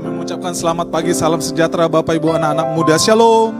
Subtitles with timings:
[0.00, 2.96] Kami mengucapkan selamat pagi, salam sejahtera Bapak Ibu anak-anak muda.
[2.96, 3.52] Shalom.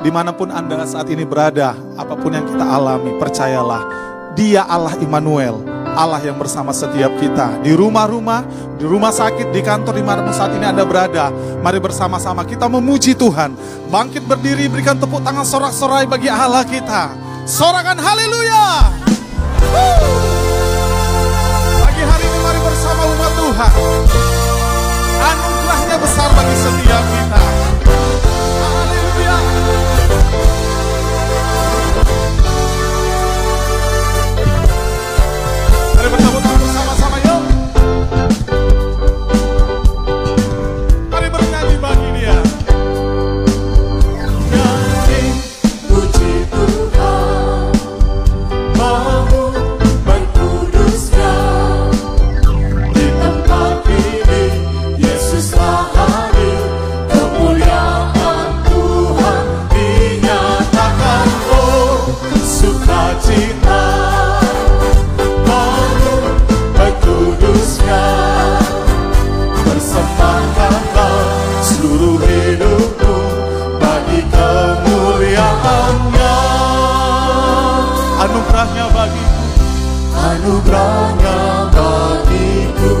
[0.00, 3.84] Di mana pun Anda saat ini berada, apa pun yang kita alami, percayalah,
[4.32, 5.60] dia Allah Immanuel,
[5.92, 7.60] Allah yang bersama setiap kita.
[7.60, 8.40] Di rumah-rumah,
[8.80, 11.28] di rumah sakit, di kantor, di mana pun saat ini Anda berada.
[11.60, 13.52] Mari bersama-sama kita memuji Tuhan.
[13.92, 17.12] Bangkit berdiri, berikan tepuk tangan sorak-sorai bagi Allah kita.
[17.44, 18.64] Sorakan haleluya.
[21.84, 23.72] Pagi hari ini mari bersama umat Tuhan.
[25.70, 27.42] Anugerahnya besar bagi setiap kita.
[28.58, 29.36] Haleluya.
[35.94, 36.59] Mari bertepuk
[80.50, 82.98] Anugerahnya bagiku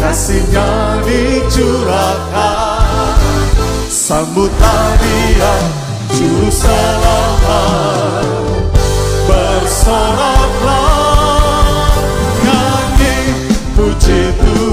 [0.00, 2.40] Kasihnya dicurahkan
[3.84, 5.60] Sambutlah dia
[6.16, 8.24] Juru selamat.
[9.28, 10.80] Bersoraklah
[12.40, 13.36] Nyanyi
[13.76, 14.65] puji Tuhan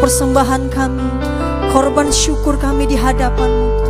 [0.00, 1.08] persembahan kami,
[1.76, 3.89] korban syukur kami di hadapan-Mu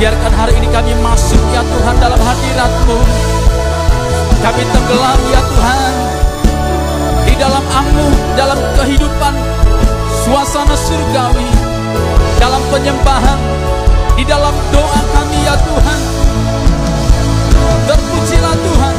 [0.00, 2.96] Biarkan hari ini kami masuk ya Tuhan dalam hadiratmu.
[4.40, 5.94] Kami tenggelam ya Tuhan.
[7.28, 9.36] Di dalam amu, dalam kehidupan
[10.24, 11.44] suasana surgawi.
[12.40, 13.36] Dalam penyembahan,
[14.16, 16.00] di dalam doa kami ya Tuhan.
[17.84, 18.94] Terpujilah Tuhan.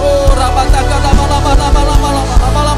[0.00, 2.75] Oh, rabataka lama lama lama lama lama lama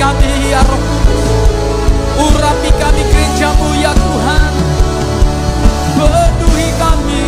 [0.00, 1.60] kami ya Roh Kudus.
[2.20, 4.52] Urapi kami gerejamu ya Tuhan
[5.96, 7.24] Penuhi kami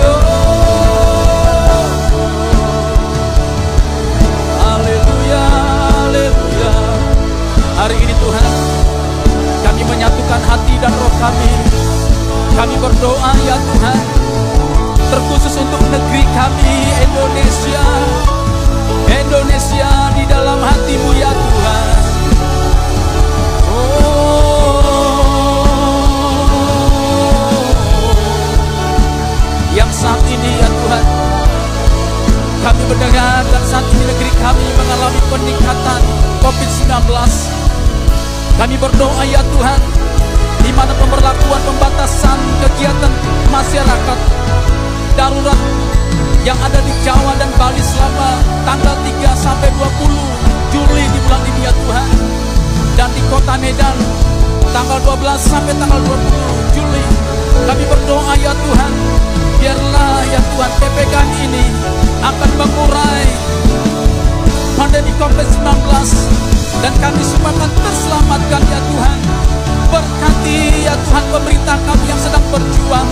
[0.00, 1.84] oh.
[4.64, 5.44] Haleluya,
[5.92, 6.72] haleluya
[7.76, 8.52] Hari ini Tuhan
[9.60, 11.52] Kami menyatukan hati dan roh kami
[12.56, 14.00] Kami berdoa ya Tuhan
[15.08, 17.84] Terkhusus untuk negeri kami Indonesia
[19.08, 21.47] Indonesia di dalam hatimu ya Tuhan
[29.98, 31.06] saat ini ya Tuhan.
[32.62, 36.00] Kami mendengar dan saat ini negeri kami mengalami peningkatan
[36.38, 37.10] COVID-19.
[38.58, 39.80] Kami berdoa ya Tuhan
[40.62, 43.10] di mana pemberlakuan pembatasan kegiatan
[43.50, 44.18] masyarakat
[45.18, 45.60] darurat
[46.46, 50.14] yang ada di Jawa dan Bali selama tanggal 3 sampai 20
[50.70, 52.08] Juli di bulan ini ya Tuhan.
[52.94, 53.94] Dan di kota Medan
[54.70, 57.02] tanggal 12 sampai tanggal 20 Juli
[57.66, 58.92] kami berdoa ya Tuhan
[59.58, 61.64] biarlah ya Tuhan PPKM ini
[62.22, 63.26] akan mengurai
[64.78, 65.66] pandemi COVID-19
[66.78, 69.18] dan kami semua akan terselamatkan ya Tuhan.
[69.88, 73.08] Berkati ya Tuhan pemerintah kami yang sedang berjuang.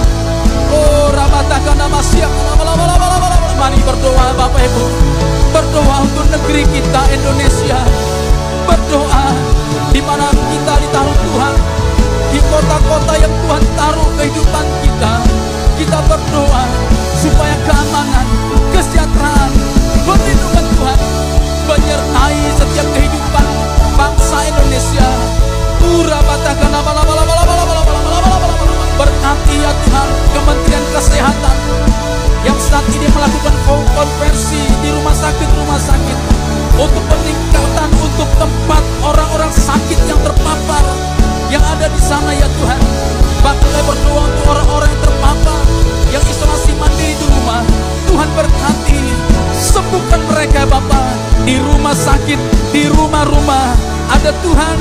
[0.71, 2.31] Oh rabataka nama siap
[3.57, 4.85] mari berdoa Bapak Ibu.
[5.51, 7.81] Berdoa untuk negeri kita Indonesia.
[8.69, 9.27] Berdoa
[9.91, 11.55] di mana kita ditaruh Tuhan.
[12.31, 15.15] Di kota-kota yang Tuhan taruh kehidupan kita
[15.77, 16.65] kita berdoa
[17.21, 18.27] supaya keamanan,
[18.73, 19.51] kesejahteraan,
[20.09, 21.01] perlindungan Tuhan
[21.69, 23.47] menyertai setiap kehidupan
[23.97, 25.09] bangsa Indonesia.
[25.77, 26.77] Pura batakan
[28.97, 31.57] berkati ya Tuhan Kementerian Kesehatan
[32.49, 36.19] yang saat ini melakukan konversi di rumah sakit-rumah sakit
[36.79, 40.85] untuk peningkatan untuk tempat orang-orang sakit yang terpapar
[41.51, 42.81] yang ada di sana ya Tuhan.
[43.43, 45.66] Bahkan berdoa untuk orang-orang yang terpapar
[46.11, 47.63] yang isolasi mandiri di rumah.
[48.07, 49.03] Tuhan berkati
[49.57, 51.11] sembuhkan mereka Bapak
[51.45, 52.39] di rumah sakit
[52.71, 53.77] di rumah-rumah
[54.13, 54.77] ada Tuhan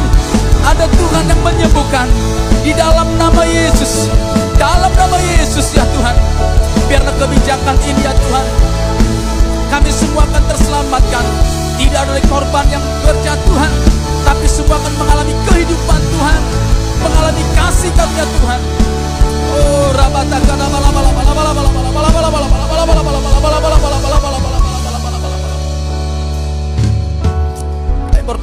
[0.66, 2.08] ada Tuhan yang menyembuhkan.
[2.66, 4.10] Di dalam nama Yesus
[4.58, 6.16] dalam nama Yesus ya Tuhan.
[6.90, 8.46] Biarlah kebijakan ini ya Tuhan.
[9.70, 11.26] Kami semua akan terselamatkan.
[11.76, 13.72] Tidak ada korban yang berjatuhan
[14.26, 16.42] tapi semua akan mengalami kehidupan Tuhan.
[17.04, 18.75] Mengalami kasih karunia Tuhan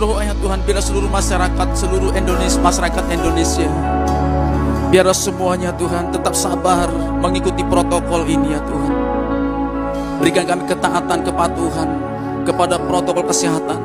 [0.02, 3.70] berdoa ya Tuhan biar seluruh masyarakat seluruh Indonesia masyarakat Indonesia.
[4.90, 6.90] Biarlah semuanya Tuhan tetap sabar
[7.22, 8.94] mengikuti protokol ini ya Tuhan.
[10.18, 11.88] Berikan kami ketaatan kepatuhan
[12.42, 13.78] kepada protokol kesehatan.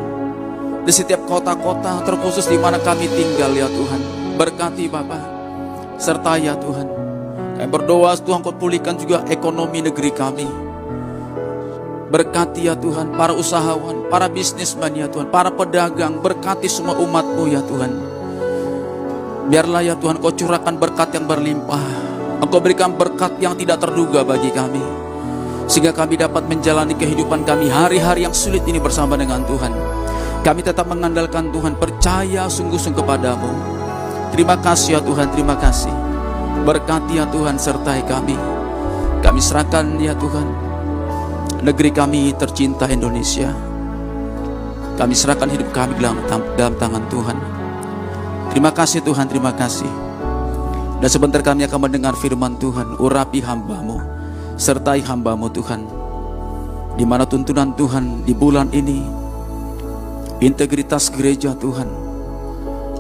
[0.90, 4.02] Di setiap kota-kota terkhusus di mana kami tinggal ya Tuhan.
[4.42, 5.22] Berkati Bapak
[6.02, 6.97] serta ya Tuhan
[7.58, 10.46] Kami berdoa Tuhan kau pulihkan juga ekonomi negeri kami.
[12.14, 17.66] Berkati ya Tuhan para usahawan, para bisnismen ya Tuhan, para pedagang, berkati semua umatmu ya
[17.66, 17.92] Tuhan.
[19.50, 21.82] Biarlah ya Tuhan kau curahkan berkat yang berlimpah.
[22.46, 24.86] Engkau berikan berkat yang tidak terduga bagi kami.
[25.66, 29.74] Sehingga kami dapat menjalani kehidupan kami hari-hari yang sulit ini bersama dengan Tuhan.
[30.46, 33.52] Kami tetap mengandalkan Tuhan, percaya sungguh-sungguh kepadamu.
[34.32, 36.07] Terima kasih ya Tuhan, terima kasih.
[36.66, 38.38] Berkati ya Tuhan sertai kami.
[39.22, 40.68] Kami serahkan ya Tuhan
[41.62, 43.50] negeri kami tercinta Indonesia.
[44.98, 46.18] Kami serahkan hidup kami dalam,
[46.58, 47.38] dalam tangan Tuhan.
[48.54, 49.90] Terima kasih Tuhan, terima kasih.
[50.98, 54.02] Dan sebentar kami akan mendengar firman Tuhan, urapi hambamu,
[54.58, 55.86] sertai hambamu Tuhan.
[56.98, 59.06] Di mana tuntunan Tuhan di bulan ini,
[60.42, 61.86] integritas gereja Tuhan,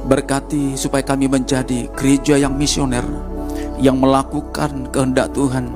[0.06, 3.02] berkati supaya kami menjadi gereja yang misioner,
[3.78, 5.70] yang melakukan kehendak Tuhan,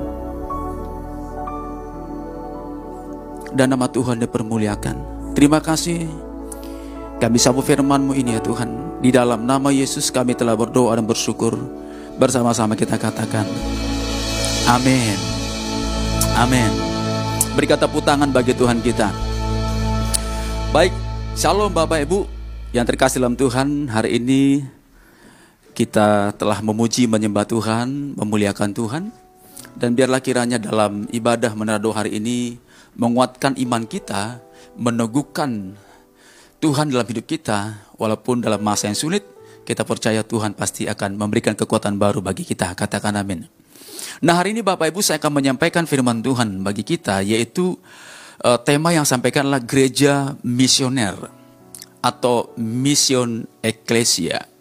[3.52, 4.96] dan nama Tuhan dipermuliakan.
[5.32, 6.08] Terima kasih
[7.22, 8.98] kami sambut firman-Mu ini ya Tuhan.
[8.98, 11.54] Di dalam nama Yesus kami telah berdoa dan bersyukur.
[12.18, 13.46] Bersama-sama kita katakan.
[14.66, 15.18] Amin.
[16.34, 16.70] Amin.
[17.54, 19.14] Beri kata tangan bagi Tuhan kita.
[20.74, 20.90] Baik,
[21.36, 22.26] Shalom Bapak Ibu
[22.72, 23.86] yang terkasih dalam Tuhan.
[23.92, 24.64] Hari ini
[25.72, 29.04] kita telah memuji menyembah Tuhan, memuliakan Tuhan.
[29.72, 32.60] Dan biarlah kiranya dalam ibadah menaruh hari ini
[32.92, 34.36] menguatkan iman kita,
[34.76, 35.72] meneguhkan
[36.60, 39.24] Tuhan dalam hidup kita, walaupun dalam masa yang sulit,
[39.64, 42.76] kita percaya Tuhan pasti akan memberikan kekuatan baru bagi kita.
[42.76, 43.48] Katakan amin.
[44.20, 47.80] Nah hari ini Bapak Ibu saya akan menyampaikan firman Tuhan bagi kita, yaitu
[48.44, 51.16] uh, tema yang sampaikanlah gereja misioner
[52.04, 54.51] atau mission ecclesia.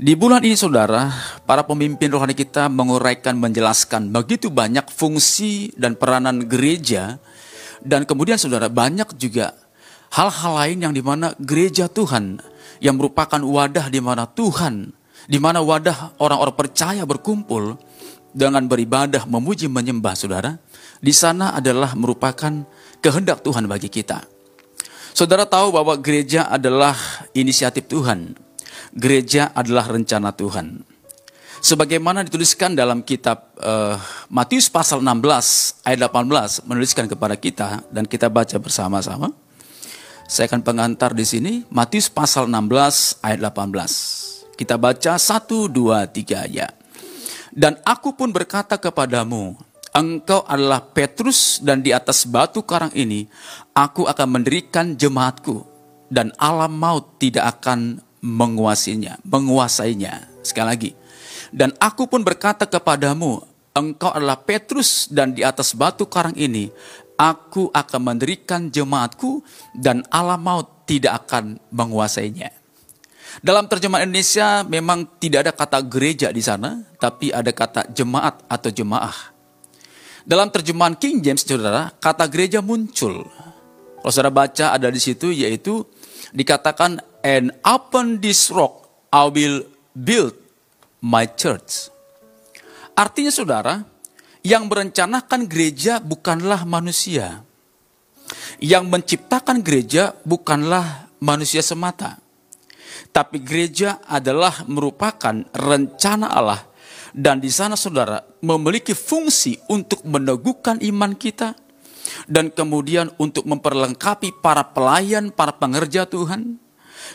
[0.00, 1.12] Di bulan ini saudara,
[1.44, 7.20] para pemimpin rohani kita menguraikan, menjelaskan begitu banyak fungsi dan peranan gereja.
[7.84, 9.52] Dan kemudian saudara, banyak juga
[10.16, 12.40] hal-hal lain yang di mana gereja Tuhan
[12.80, 14.88] yang merupakan wadah di mana Tuhan,
[15.28, 17.76] di mana wadah orang-orang percaya berkumpul
[18.32, 20.56] dengan beribadah, memuji, menyembah saudara.
[21.04, 22.64] Di sana adalah merupakan
[23.04, 24.24] kehendak Tuhan bagi kita.
[25.12, 26.96] Saudara tahu bahwa gereja adalah
[27.36, 28.48] inisiatif Tuhan
[28.94, 30.82] gereja adalah rencana Tuhan.
[31.60, 34.00] Sebagaimana dituliskan dalam kitab uh,
[34.32, 39.28] Matius pasal 16 ayat 18 menuliskan kepada kita dan kita baca bersama-sama.
[40.24, 44.56] Saya akan pengantar di sini Matius pasal 16 ayat 18.
[44.56, 45.20] Kita baca 1
[45.68, 46.68] 2 3 ya.
[47.52, 49.58] Dan aku pun berkata kepadamu,
[49.92, 53.26] engkau adalah Petrus dan di atas batu karang ini
[53.74, 55.66] aku akan mendirikan jemaatku
[56.08, 60.40] dan alam maut tidak akan menguasainya, menguasainya.
[60.40, 60.90] Sekali lagi.
[61.50, 63.42] Dan aku pun berkata kepadamu,
[63.74, 66.70] engkau adalah Petrus dan di atas batu karang ini
[67.20, 69.44] aku akan mendirikan jemaatku
[69.76, 72.48] dan alam maut tidak akan menguasainya.
[73.44, 78.70] Dalam terjemahan Indonesia memang tidak ada kata gereja di sana, tapi ada kata jemaat atau
[78.74, 79.14] jemaah.
[80.26, 83.24] Dalam terjemahan King James, saudara, kata gereja muncul.
[84.00, 85.86] Kalau saudara baca ada di situ, yaitu
[86.34, 90.36] dikatakan and upon this rock I will build
[91.02, 91.90] my church.
[92.94, 93.80] Artinya saudara,
[94.44, 97.44] yang merencanakan gereja bukanlah manusia.
[98.60, 102.20] Yang menciptakan gereja bukanlah manusia semata.
[103.10, 106.62] Tapi gereja adalah merupakan rencana Allah
[107.10, 111.58] dan di sana saudara memiliki fungsi untuk meneguhkan iman kita
[112.30, 116.62] dan kemudian untuk memperlengkapi para pelayan, para pengerja Tuhan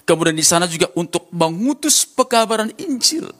[0.03, 3.31] Kemudian di sana juga untuk mengutus pekabaran Injil.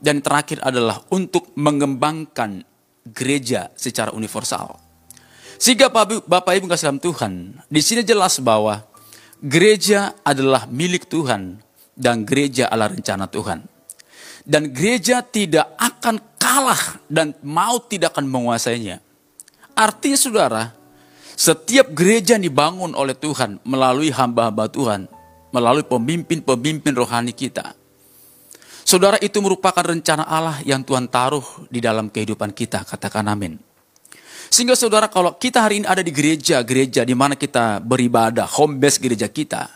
[0.00, 2.64] Dan terakhir adalah untuk mengembangkan
[3.04, 4.80] gereja secara universal.
[5.60, 7.32] Sehingga Bapak Ibu kasih dalam Tuhan,
[7.68, 8.84] di sini jelas bahwa
[9.40, 11.60] gereja adalah milik Tuhan
[11.94, 13.64] dan gereja adalah rencana Tuhan.
[14.44, 19.00] Dan gereja tidak akan kalah dan mau tidak akan menguasainya.
[19.72, 20.62] Artinya saudara,
[21.32, 25.08] setiap gereja yang dibangun oleh Tuhan melalui hamba-hamba Tuhan
[25.54, 27.78] melalui pemimpin-pemimpin rohani kita.
[28.82, 33.56] Saudara itu merupakan rencana Allah yang Tuhan taruh di dalam kehidupan kita, katakan amin.
[34.50, 38.98] Sehingga saudara kalau kita hari ini ada di gereja-gereja di mana kita beribadah, home base
[38.98, 39.70] gereja kita.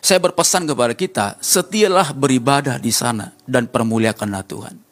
[0.00, 4.85] Saya berpesan kepada kita, setialah beribadah di sana dan permuliakanlah Tuhan.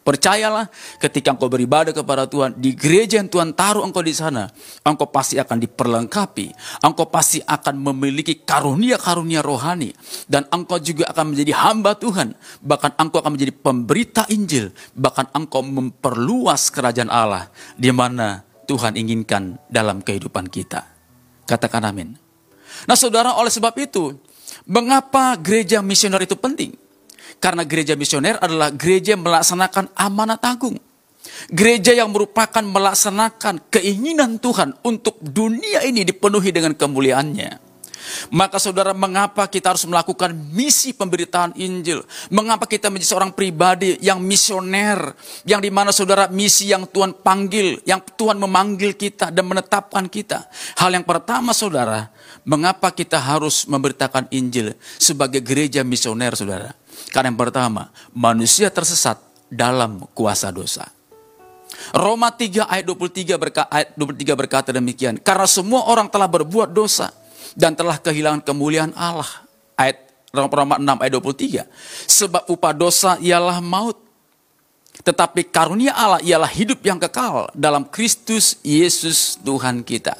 [0.00, 4.48] Percayalah ketika engkau beribadah kepada Tuhan di gereja yang Tuhan taruh engkau di sana,
[4.80, 6.46] engkau pasti akan diperlengkapi,
[6.80, 9.92] engkau pasti akan memiliki karunia-karunia rohani
[10.24, 12.32] dan engkau juga akan menjadi hamba Tuhan,
[12.64, 19.60] bahkan engkau akan menjadi pemberita Injil, bahkan engkau memperluas kerajaan Allah di mana Tuhan inginkan
[19.68, 20.86] dalam kehidupan kita.
[21.44, 22.16] Katakan amin.
[22.88, 24.16] Nah, Saudara, oleh sebab itu,
[24.64, 26.72] mengapa gereja misioner itu penting?
[27.40, 30.76] Karena gereja misioner adalah gereja yang melaksanakan amanat agung.
[31.48, 37.70] Gereja yang merupakan melaksanakan keinginan Tuhan untuk dunia ini dipenuhi dengan kemuliaannya.
[38.32, 42.02] Maka saudara, mengapa kita harus melakukan misi pemberitaan Injil?
[42.32, 45.14] Mengapa kita menjadi seorang pribadi yang misioner?
[45.46, 50.48] Yang di mana saudara, misi yang Tuhan panggil, yang Tuhan memanggil kita dan menetapkan kita.
[50.80, 52.10] Hal yang pertama saudara,
[52.42, 56.79] mengapa kita harus memberitakan Injil sebagai gereja misioner saudara?
[57.08, 59.16] Karena yang pertama, manusia tersesat
[59.48, 60.84] dalam kuasa dosa.
[61.96, 65.16] Roma 3 ayat 23 berkata, ayat 23 berkata demikian.
[65.16, 67.10] Karena semua orang telah berbuat dosa
[67.56, 69.26] dan telah kehilangan kemuliaan Allah.
[69.74, 71.12] Ayat Roma 6 ayat
[71.66, 71.66] 23.
[72.06, 73.98] Sebab upah dosa ialah maut.
[75.00, 80.14] Tetapi karunia Allah ialah hidup yang kekal dalam Kristus Yesus Tuhan kita.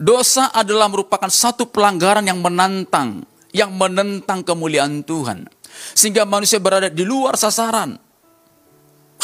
[0.00, 5.46] Dosa adalah merupakan satu pelanggaran yang menantang, yang menentang kemuliaan Tuhan.
[5.94, 7.98] Sehingga manusia berada di luar sasaran.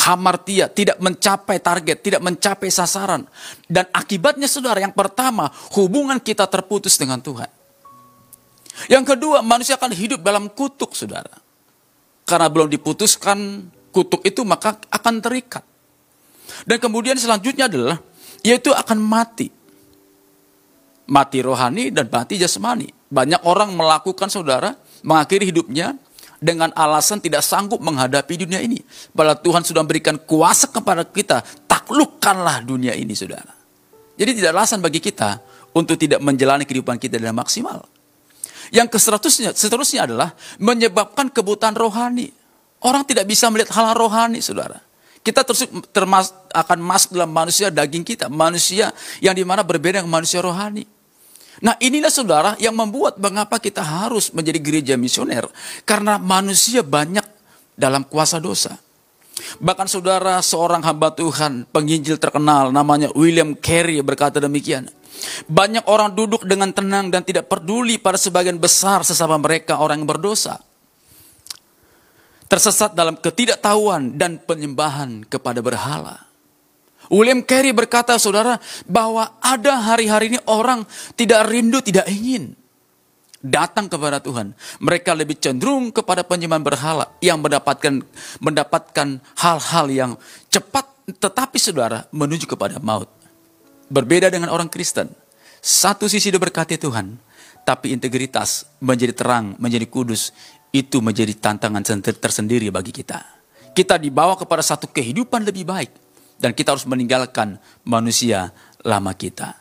[0.00, 3.26] Hamartia, tidak mencapai target, tidak mencapai sasaran.
[3.68, 7.50] Dan akibatnya saudara, yang pertama, hubungan kita terputus dengan Tuhan.
[8.88, 11.36] Yang kedua, manusia akan hidup dalam kutuk saudara.
[12.24, 15.66] Karena belum diputuskan kutuk itu maka akan terikat.
[16.64, 17.98] Dan kemudian selanjutnya adalah,
[18.40, 19.52] yaitu akan mati.
[21.10, 22.88] Mati rohani dan mati jasmani.
[23.10, 25.98] Banyak orang melakukan saudara, mengakhiri hidupnya
[26.40, 28.80] dengan alasan tidak sanggup menghadapi dunia ini.
[29.12, 33.52] Padahal Tuhan sudah memberikan kuasa kepada kita, taklukkanlah dunia ini, saudara.
[34.16, 35.38] Jadi tidak alasan bagi kita
[35.76, 37.84] untuk tidak menjalani kehidupan kita dengan maksimal.
[38.72, 42.32] Yang keseterusnya, seterusnya adalah menyebabkan kebutaan rohani.
[42.80, 44.80] Orang tidak bisa melihat hal, -hal rohani, saudara.
[45.20, 48.88] Kita terus termas, akan masuk dalam manusia daging kita, manusia
[49.20, 50.88] yang di mana berbeda dengan manusia rohani.
[51.60, 55.44] Nah inilah saudara yang membuat mengapa kita harus menjadi gereja misioner.
[55.84, 57.24] Karena manusia banyak
[57.76, 58.80] dalam kuasa dosa.
[59.60, 64.88] Bahkan saudara seorang hamba Tuhan, penginjil terkenal namanya William Carey berkata demikian.
[65.48, 70.08] Banyak orang duduk dengan tenang dan tidak peduli pada sebagian besar sesama mereka orang yang
[70.08, 70.60] berdosa.
[72.48, 76.29] Tersesat dalam ketidaktahuan dan penyembahan kepada berhala.
[77.10, 80.86] William Carey berkata, saudara, bahwa ada hari-hari ini orang
[81.18, 82.54] tidak rindu, tidak ingin
[83.42, 84.54] datang kepada Tuhan.
[84.78, 88.06] Mereka lebih cenderung kepada penyembahan berhala yang mendapatkan
[88.38, 90.12] mendapatkan hal-hal yang
[90.46, 90.86] cepat,
[91.18, 93.10] tetapi saudara menuju kepada maut.
[93.90, 95.10] Berbeda dengan orang Kristen.
[95.60, 97.18] Satu sisi diberkati Tuhan,
[97.66, 100.30] tapi integritas menjadi terang, menjadi kudus,
[100.70, 101.82] itu menjadi tantangan
[102.16, 103.18] tersendiri bagi kita.
[103.74, 106.09] Kita dibawa kepada satu kehidupan lebih baik
[106.40, 108.50] dan kita harus meninggalkan manusia
[108.82, 109.60] lama kita.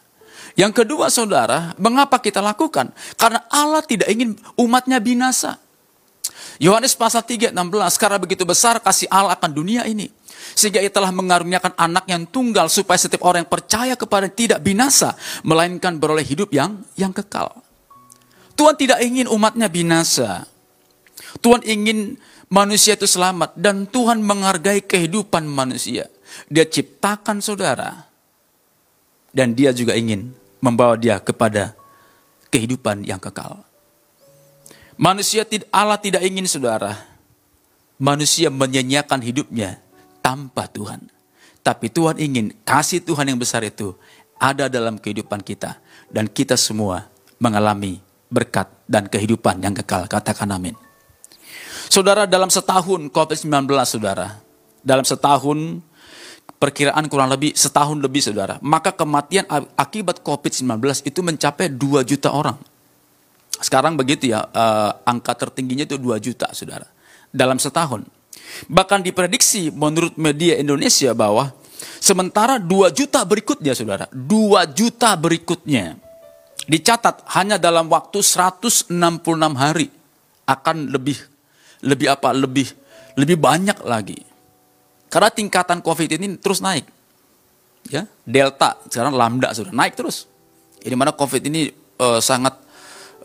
[0.55, 2.91] Yang kedua saudara, mengapa kita lakukan?
[3.15, 5.59] Karena Allah tidak ingin umatnya binasa.
[6.59, 10.11] Yohanes pasal 3 16, karena begitu besar kasih Allah akan dunia ini.
[10.55, 15.15] Sehingga ia telah mengaruniakan anak yang tunggal supaya setiap orang yang percaya kepada tidak binasa.
[15.47, 17.63] Melainkan beroleh hidup yang yang kekal.
[18.59, 20.43] Tuhan tidak ingin umatnya binasa.
[21.39, 22.19] Tuhan ingin
[22.51, 23.55] manusia itu selamat.
[23.55, 26.11] Dan Tuhan menghargai kehidupan manusia.
[26.47, 28.09] Dia ciptakan saudara.
[29.29, 31.77] Dan dia juga ingin membawa dia kepada
[32.49, 33.61] kehidupan yang kekal.
[34.99, 36.97] Manusia Allah tidak ingin saudara.
[38.01, 39.79] Manusia menyanyiakan hidupnya
[40.19, 41.07] tanpa Tuhan.
[41.63, 43.95] Tapi Tuhan ingin kasih Tuhan yang besar itu
[44.39, 45.79] ada dalam kehidupan kita.
[46.09, 50.09] Dan kita semua mengalami berkat dan kehidupan yang kekal.
[50.09, 50.75] Katakan amin.
[51.89, 54.41] Saudara dalam setahun COVID-19 saudara.
[54.79, 55.83] Dalam setahun
[56.59, 58.59] perkiraan kurang lebih setahun lebih saudara.
[58.59, 59.47] Maka kematian
[59.79, 62.59] akibat COVID-19 itu mencapai 2 juta orang.
[63.63, 66.85] Sekarang begitu ya, uh, angka tertingginya itu 2 juta saudara.
[67.31, 68.03] Dalam setahun.
[68.67, 71.55] Bahkan diprediksi menurut media Indonesia bahwa
[72.03, 74.05] sementara 2 juta berikutnya saudara.
[74.11, 75.95] 2 juta berikutnya.
[76.69, 78.93] Dicatat hanya dalam waktu 166
[79.57, 79.89] hari
[80.45, 81.17] akan lebih
[81.81, 82.67] lebih apa lebih
[83.15, 84.28] lebih banyak lagi
[85.09, 86.85] karena tingkatan COVID ini terus naik.
[87.89, 90.29] Ya, Delta sekarang lambda sudah naik terus.
[90.85, 92.55] Ini mana COVID ini uh, sangat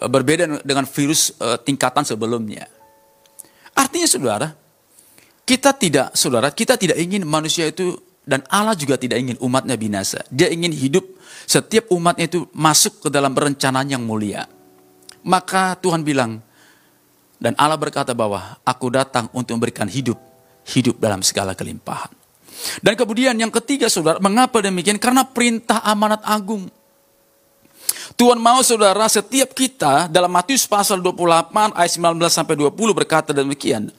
[0.00, 2.66] uh, berbeda dengan virus uh, tingkatan sebelumnya.
[3.76, 4.48] Artinya saudara,
[5.44, 10.24] Kita tidak, saudara, kita tidak ingin manusia itu dan Allah juga tidak ingin umatnya binasa.
[10.32, 11.04] Dia ingin hidup
[11.44, 14.48] setiap umatnya itu masuk ke dalam perencanaan yang mulia.
[15.20, 16.40] Maka Tuhan bilang,
[17.36, 20.16] dan Allah berkata bahwa aku datang untuk memberikan hidup,
[20.68, 22.12] hidup dalam segala kelimpahan.
[22.80, 24.96] Dan kemudian yang ketiga saudara, mengapa demikian?
[24.96, 26.70] Karena perintah amanat agung.
[28.14, 33.90] Tuhan mau saudara setiap kita dalam Matius pasal 28 ayat 19 sampai 20 berkata demikian.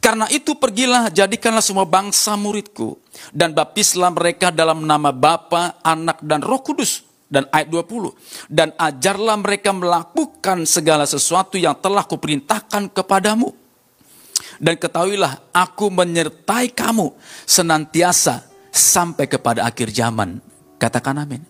[0.00, 2.96] Karena itu pergilah jadikanlah semua bangsa muridku
[3.34, 7.04] dan baptislah mereka dalam nama Bapa, Anak dan Roh Kudus.
[7.28, 8.48] Dan ayat 20.
[8.48, 13.52] Dan ajarlah mereka melakukan segala sesuatu yang telah kuperintahkan kepadamu.
[14.58, 17.14] Dan ketahuilah aku menyertai kamu
[17.46, 20.38] senantiasa sampai kepada akhir zaman.
[20.78, 21.42] Katakan amin.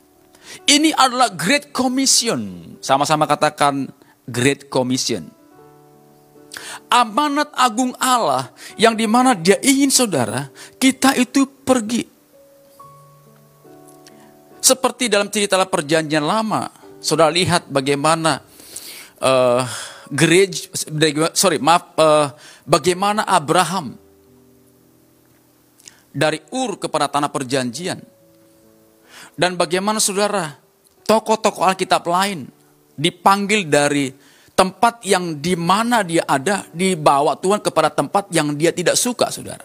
[0.65, 2.73] Ini adalah Great Commission.
[2.81, 3.89] Sama-sama katakan
[4.25, 5.29] Great Commission.
[6.89, 8.49] Amanat agung Allah
[8.81, 10.49] yang di mana dia ingin saudara,
[10.81, 12.09] kita itu pergi.
[14.59, 18.43] Seperti dalam cerita perjanjian lama, saudara lihat bagaimana
[19.23, 19.63] uh,
[20.11, 20.73] gereja,
[21.37, 22.33] sorry maaf, uh,
[22.69, 23.97] bagaimana Abraham
[26.13, 27.99] dari Ur kepada tanah perjanjian
[29.39, 30.59] dan bagaimana saudara,
[31.09, 32.51] tokoh-tokoh Alkitab lain
[32.99, 34.11] dipanggil dari
[34.59, 39.63] tempat yang di mana dia ada, dibawa Tuhan kepada tempat yang dia tidak suka, saudara.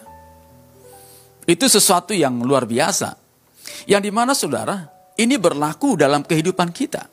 [1.42, 3.18] Itu sesuatu yang luar biasa.
[3.90, 4.86] Yang di mana saudara,
[5.18, 7.10] ini berlaku dalam kehidupan kita.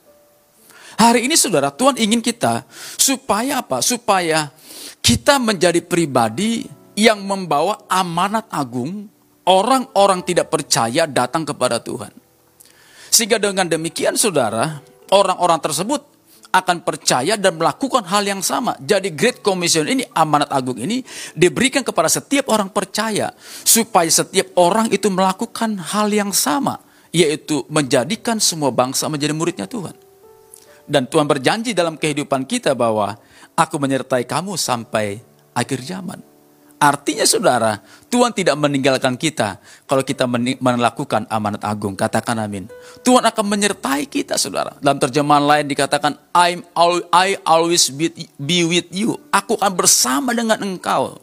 [1.01, 2.61] Hari ini saudara, Tuhan ingin kita
[3.01, 3.81] supaya apa?
[3.81, 4.53] Supaya
[5.01, 9.09] kita menjadi pribadi yang membawa amanat agung,
[9.49, 12.13] orang-orang tidak percaya datang kepada Tuhan.
[13.11, 14.79] Sehingga dengan demikian saudara,
[15.11, 16.01] orang-orang tersebut
[16.51, 18.75] akan percaya dan melakukan hal yang sama.
[18.79, 23.31] Jadi Great Commission ini, amanat agung ini diberikan kepada setiap orang percaya.
[23.63, 26.79] Supaya setiap orang itu melakukan hal yang sama.
[27.11, 29.95] Yaitu menjadikan semua bangsa menjadi muridnya Tuhan.
[30.87, 33.15] Dan Tuhan berjanji dalam kehidupan kita bahwa
[33.61, 35.21] aku menyertai kamu sampai
[35.53, 36.17] akhir zaman.
[36.81, 37.77] Artinya saudara,
[38.09, 40.25] Tuhan tidak meninggalkan kita kalau kita
[40.57, 41.93] melakukan amanat agung.
[41.93, 42.65] Katakan amin.
[43.05, 44.73] Tuhan akan menyertai kita saudara.
[44.81, 47.93] Dalam terjemahan lain dikatakan, I'm all, I always
[48.41, 49.21] be with you.
[49.29, 51.21] Aku akan bersama dengan engkau.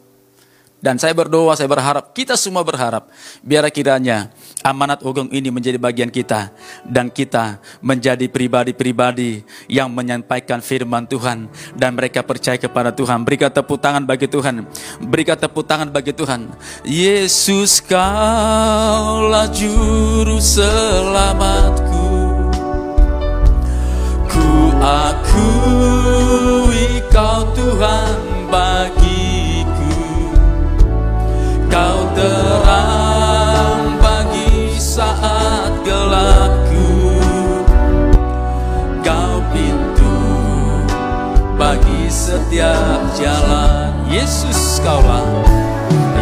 [0.79, 3.11] Dan saya berdoa, saya berharap, kita semua berharap,
[3.43, 4.31] biar kiranya
[4.63, 6.51] amanat agung ini menjadi bagian kita.
[6.85, 11.49] Dan kita menjadi pribadi-pribadi yang menyampaikan firman Tuhan.
[11.75, 13.23] Dan mereka percaya kepada Tuhan.
[13.23, 14.65] Berikan tepuk tangan bagi Tuhan.
[15.03, 16.49] Berikan tepuk tangan bagi Tuhan.
[16.85, 22.07] Yesus kaulah juru selamatku.
[24.29, 25.89] Ku akui
[27.09, 28.28] kau Tuhan
[42.59, 43.95] setiap jalan.
[44.11, 45.23] Yesus kaulah.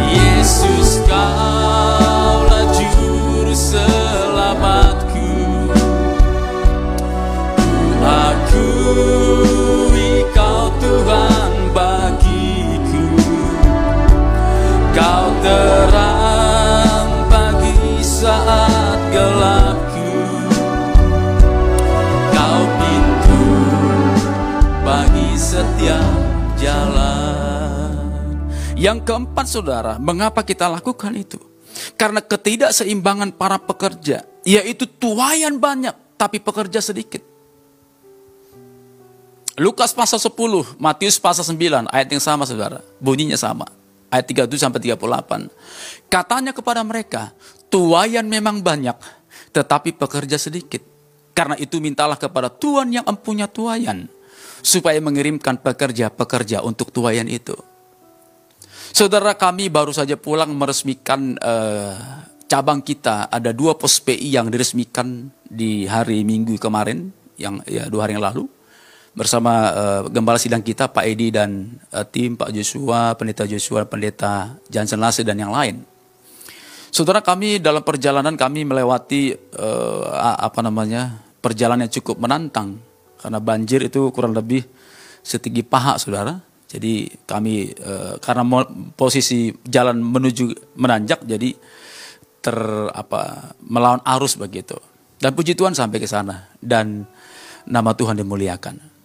[0.06, 5.34] Yesus kaulah juru selamatku.
[7.58, 9.47] Ku akui
[28.78, 31.42] Yang keempat saudara, mengapa kita lakukan itu?
[31.98, 37.18] Karena ketidakseimbangan para pekerja, yaitu tuayan banyak tapi pekerja sedikit.
[39.58, 42.78] Lukas pasal 10, Matius pasal 9, ayat yang sama saudara.
[43.02, 43.66] Bunyinya sama.
[44.14, 45.50] Ayat 37 sampai 38.
[46.06, 47.34] Katanya kepada mereka,
[47.66, 48.94] tuayan memang banyak,
[49.50, 50.86] tetapi pekerja sedikit.
[51.34, 54.06] Karena itu mintalah kepada Tuhan yang empunya tuayan,
[54.62, 57.58] supaya mengirimkan pekerja-pekerja untuk tuayan itu.
[58.92, 61.94] Saudara kami baru saja pulang meresmikan eh,
[62.48, 63.28] cabang kita.
[63.28, 68.24] Ada dua pos PI yang diresmikan di hari Minggu kemarin, yang ya dua hari yang
[68.24, 68.48] lalu
[69.18, 74.54] bersama uh, gembala sidang kita Pak Edi dan uh, tim Pak Joshua, Pendeta Joshua, Pendeta
[74.70, 75.82] Johnson Lase dan yang lain.
[76.94, 80.06] Saudara kami dalam perjalanan kami melewati uh,
[80.38, 82.78] apa namanya perjalanan yang cukup menantang
[83.18, 84.62] karena banjir itu kurang lebih
[85.26, 86.38] setinggi paha saudara.
[86.68, 88.44] Jadi kami uh, karena
[88.92, 91.56] posisi jalan menuju menanjak jadi
[92.44, 92.58] ter
[92.92, 94.76] apa melawan arus begitu.
[95.18, 97.08] Dan puji Tuhan sampai ke sana dan
[97.66, 98.98] nama Tuhan dimuliakan.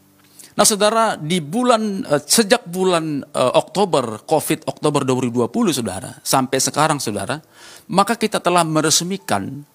[0.54, 5.50] Nah, saudara, di bulan eh, sejak bulan eh, Oktober COVID Oktober 2020,
[5.82, 7.42] saudara, sampai sekarang, saudara,
[7.90, 9.66] maka kita telah meresmikan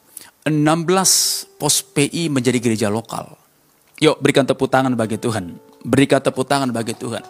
[0.46, 3.34] 16 pos PI menjadi gereja lokal.
[3.98, 5.58] Yuk, berikan tepuk tangan bagi Tuhan.
[5.82, 7.26] Berikan tepuk tangan bagi Tuhan.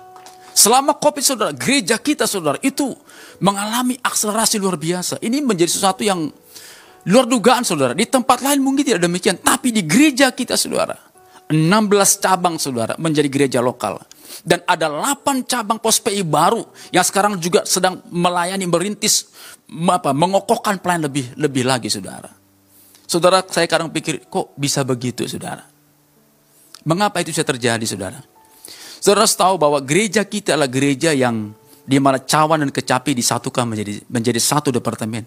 [0.59, 2.90] Selama COVID, saudara, gereja kita, saudara, itu
[3.38, 5.23] mengalami akselerasi luar biasa.
[5.23, 6.27] Ini menjadi sesuatu yang
[7.06, 7.94] luar dugaan, saudara.
[7.94, 10.98] Di tempat lain mungkin tidak demikian, tapi di gereja kita, saudara,
[11.46, 11.54] 16
[12.19, 14.02] cabang saudara menjadi gereja lokal.
[14.42, 19.31] Dan ada 8 cabang pos PI baru yang sekarang juga sedang melayani, merintis,
[19.71, 22.35] apa, mengokohkan pelayan lebih lebih lagi saudara.
[23.06, 25.65] Saudara saya kadang pikir kok bisa begitu saudara.
[26.83, 28.21] Mengapa itu bisa terjadi saudara?
[28.99, 31.55] Saudara tahu bahwa gereja kita adalah gereja yang
[31.88, 35.25] di mana cawan dan kecapi disatukan menjadi menjadi satu departemen.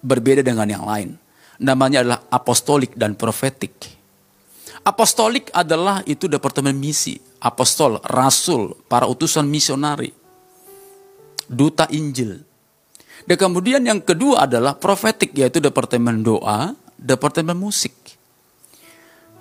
[0.00, 1.14] Berbeda dengan yang lain.
[1.60, 3.76] Namanya adalah apostolik dan profetik.
[4.80, 10.08] Apostolik adalah itu departemen misi, apostol, rasul, para utusan misionari,
[11.44, 12.40] duta Injil.
[13.28, 17.92] Dan kemudian yang kedua adalah profetik, yaitu departemen doa, departemen musik.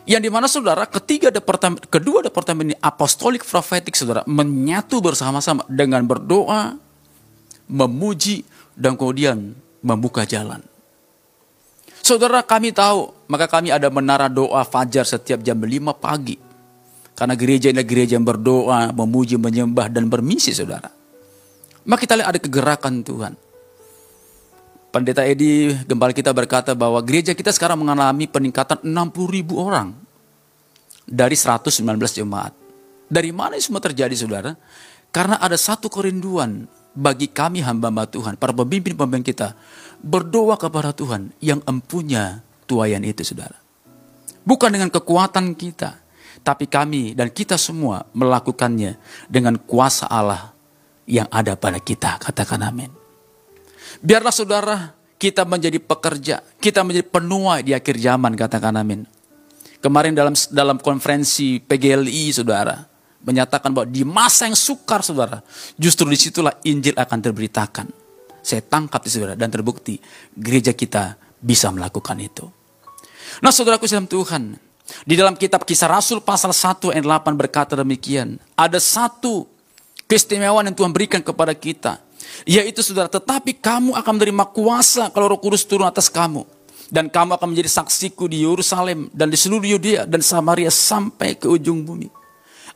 [0.10, 6.02] Yang di mana saudara ketiga departemen, kedua departemen ini apostolik profetik saudara menyatu bersama-sama dengan
[6.02, 6.74] berdoa,
[7.70, 8.42] memuji
[8.74, 9.54] dan kemudian
[9.86, 10.66] membuka jalan.
[12.02, 16.42] Saudara kami tahu, maka kami ada menara doa fajar setiap jam 5 pagi.
[17.14, 20.90] Karena gereja ini gereja yang berdoa, memuji, menyembah, dan bermisi saudara.
[21.86, 23.38] Maka kita lihat ada kegerakan Tuhan.
[24.90, 29.94] Pendeta Edi, gembala kita berkata bahwa gereja kita sekarang mengalami peningkatan 60 ribu orang.
[31.06, 31.78] Dari 119
[32.18, 32.54] jemaat.
[33.10, 34.54] Dari mana semua terjadi saudara?
[35.10, 39.58] Karena ada satu kerinduan bagi kami hamba-hamba Tuhan, para pemimpin-pemimpin kita,
[40.02, 43.58] berdoa kepada Tuhan yang empunya tuayan itu saudara.
[44.46, 46.02] Bukan dengan kekuatan kita,
[46.42, 48.98] tapi kami dan kita semua melakukannya
[49.30, 50.54] dengan kuasa Allah
[51.06, 52.22] yang ada pada kita.
[52.22, 52.99] Katakan amin.
[54.00, 54.78] Biarlah saudara
[55.20, 58.36] kita menjadi pekerja, kita menjadi penuai di akhir zaman.
[58.40, 59.04] Katakan amin.
[59.80, 62.80] Kemarin dalam dalam konferensi PGLI saudara,
[63.24, 65.44] menyatakan bahwa di masa yang sukar saudara,
[65.76, 67.88] justru di situlah Injil akan terberitakan.
[68.40, 70.00] Saya tangkap di saudara dan terbukti
[70.36, 72.48] gereja kita bisa melakukan itu.
[73.44, 74.56] Nah saudaraku dalam Tuhan,
[75.04, 78.40] di dalam kitab kisah Rasul pasal 1 ayat 8 berkata demikian.
[78.56, 79.46] Ada satu
[80.10, 82.02] keistimewaan yang Tuhan berikan kepada kita.
[82.48, 86.46] Yaitu saudara, tetapi kamu akan menerima kuasa kalau roh kudus turun atas kamu.
[86.90, 91.46] Dan kamu akan menjadi saksiku di Yerusalem dan di seluruh Yudea dan Samaria sampai ke
[91.46, 92.10] ujung bumi.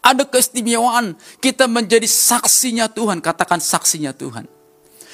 [0.04, 4.45] Ada keistimewaan kita menjadi saksinya Tuhan, katakan saksinya Tuhan.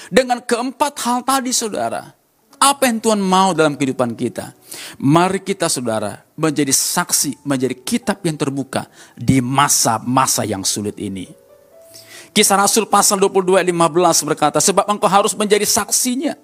[0.10, 2.12] Dengan keempat hal tadi saudara,
[2.60, 4.52] apa yang Tuhan mau dalam kehidupan kita?
[5.00, 11.30] Mari kita saudara menjadi saksi, menjadi kitab yang terbuka di masa-masa yang sulit ini.
[12.30, 16.38] Kisah Rasul pasal 22 ayat 15 berkata, sebab engkau harus menjadi saksinya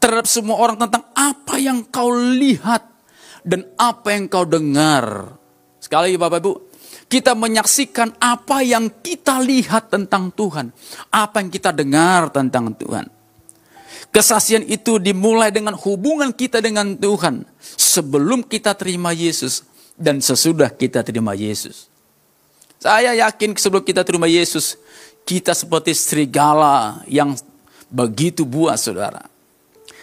[0.00, 2.82] terhadap semua orang tentang apa yang kau lihat
[3.44, 5.36] dan apa yang kau dengar.
[5.80, 6.52] Sekali lagi Bapak Ibu,
[7.10, 10.70] kita menyaksikan apa yang kita lihat tentang Tuhan,
[11.10, 13.10] apa yang kita dengar tentang Tuhan.
[14.10, 19.62] Kesaksian itu dimulai dengan hubungan kita dengan Tuhan sebelum kita terima Yesus
[19.94, 21.89] dan sesudah kita terima Yesus.
[22.80, 24.80] Saya yakin sebelum kita terima Yesus,
[25.28, 27.36] kita seperti serigala yang
[27.92, 29.28] begitu buas saudara.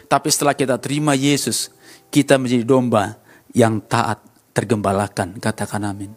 [0.05, 1.73] Tapi setelah kita terima Yesus,
[2.13, 3.17] kita menjadi domba
[3.49, 4.21] yang taat
[4.53, 5.41] tergembalakan.
[5.41, 6.13] Katakan amin.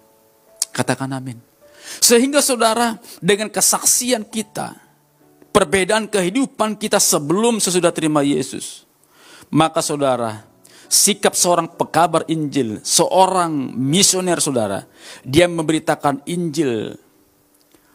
[0.68, 1.40] Katakan amin.
[1.98, 4.76] Sehingga saudara dengan kesaksian kita,
[5.50, 8.84] perbedaan kehidupan kita sebelum sesudah terima Yesus.
[9.48, 10.46] Maka saudara,
[10.90, 14.82] sikap seorang pekabar Injil, seorang misioner saudara,
[15.22, 16.98] dia memberitakan Injil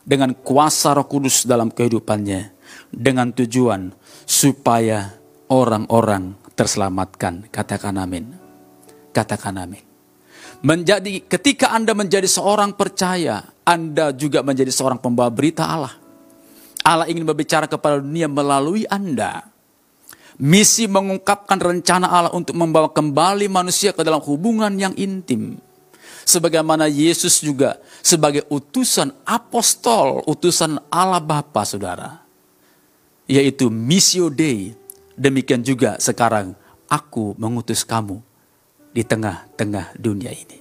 [0.07, 2.55] dengan kuasa Roh Kudus dalam kehidupannya
[2.87, 3.91] dengan tujuan
[4.23, 5.11] supaya
[5.51, 7.51] orang-orang terselamatkan.
[7.51, 8.31] Katakan amin.
[9.11, 9.83] Katakan amin.
[10.63, 15.93] Menjadi ketika Anda menjadi seorang percaya, Anda juga menjadi seorang pembawa berita Allah.
[16.85, 19.54] Allah ingin berbicara kepada dunia melalui Anda.
[20.35, 25.59] Misi mengungkapkan rencana Allah untuk membawa kembali manusia ke dalam hubungan yang intim.
[26.25, 32.25] Sebagaimana Yesus juga sebagai utusan apostol, utusan Allah Bapa, saudara.
[33.29, 34.73] Yaitu Missio Dei,
[35.15, 36.51] Demikian juga sekarang
[36.91, 38.19] aku mengutus kamu
[38.91, 40.59] di tengah-tengah dunia ini.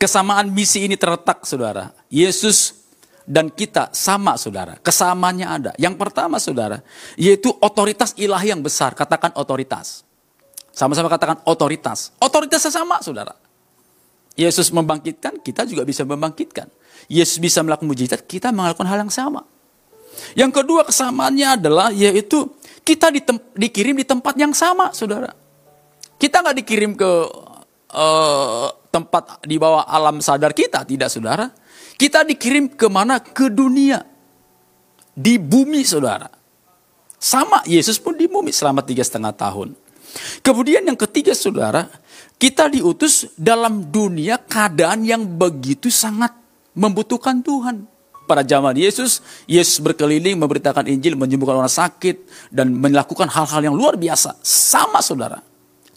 [0.00, 1.92] Kesamaan misi ini terletak saudara.
[2.08, 2.83] Yesus
[3.24, 4.76] dan kita sama saudara.
[4.80, 5.70] Kesamaannya ada.
[5.80, 6.84] Yang pertama saudara,
[7.16, 8.92] yaitu otoritas ilahi yang besar.
[8.92, 10.04] Katakan otoritas.
[10.70, 12.12] Sama-sama katakan otoritas.
[12.20, 13.32] Otoritasnya sama saudara.
[14.34, 16.68] Yesus membangkitkan, kita juga bisa membangkitkan.
[17.06, 19.46] Yesus bisa melakukan mujizat, kita melakukan hal yang sama.
[20.34, 22.50] Yang kedua kesamaannya adalah yaitu
[22.82, 25.30] kita ditem- dikirim di tempat yang sama, saudara.
[26.18, 27.10] Kita nggak dikirim ke
[27.94, 31.50] eh, tempat di bawah alam sadar kita, tidak saudara.
[31.94, 33.22] Kita dikirim ke mana?
[33.22, 34.02] Ke dunia.
[35.14, 36.26] Di bumi, saudara.
[37.18, 39.72] Sama, Yesus pun di bumi selama tiga setengah tahun.
[40.42, 41.86] Kemudian yang ketiga, saudara,
[42.36, 46.34] kita diutus dalam dunia keadaan yang begitu sangat
[46.74, 47.86] membutuhkan Tuhan.
[48.24, 54.00] Pada zaman Yesus, Yesus berkeliling memberitakan Injil, menyembuhkan orang sakit, dan melakukan hal-hal yang luar
[54.00, 54.40] biasa.
[54.42, 55.53] Sama saudara.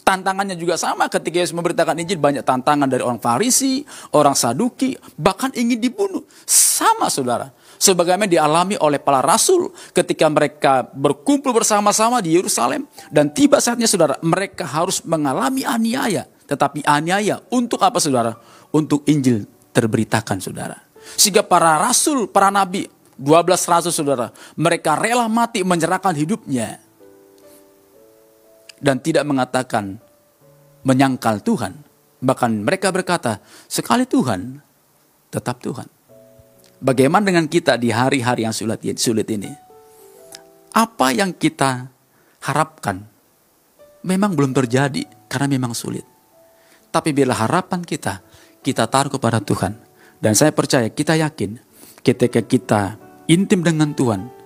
[0.08, 3.84] Tantangannya juga sama ketika Yesus memberitakan Injil, banyak tantangan dari orang Farisi,
[4.16, 6.24] orang Saduki, bahkan ingin dibunuh.
[6.48, 7.52] Sama saudara.
[7.76, 12.88] Sebagaimana dialami oleh para rasul ketika mereka berkumpul bersama-sama di Yerusalem.
[13.12, 16.24] Dan tiba saatnya saudara, mereka harus mengalami aniaya.
[16.48, 18.32] Tetapi aniaya untuk apa saudara?
[18.72, 19.44] Untuk Injil
[19.76, 20.88] terberitakan saudara.
[21.20, 22.88] Sehingga para rasul, para nabi,
[23.20, 26.87] 12 rasul saudara, mereka rela mati menyerahkan hidupnya.
[28.78, 29.98] Dan tidak mengatakan
[30.86, 31.74] menyangkal Tuhan.
[32.18, 34.58] Bahkan mereka berkata, sekali Tuhan,
[35.30, 35.86] tetap Tuhan.
[36.78, 39.50] Bagaimana dengan kita di hari-hari yang sulit, ini?
[40.74, 41.90] Apa yang kita
[42.46, 43.02] harapkan
[44.06, 46.06] memang belum terjadi karena memang sulit.
[46.88, 48.22] Tapi bila harapan kita,
[48.62, 49.74] kita taruh kepada Tuhan.
[50.18, 51.58] Dan saya percaya, kita yakin
[52.02, 52.82] ketika kita
[53.26, 54.37] intim dengan Tuhan,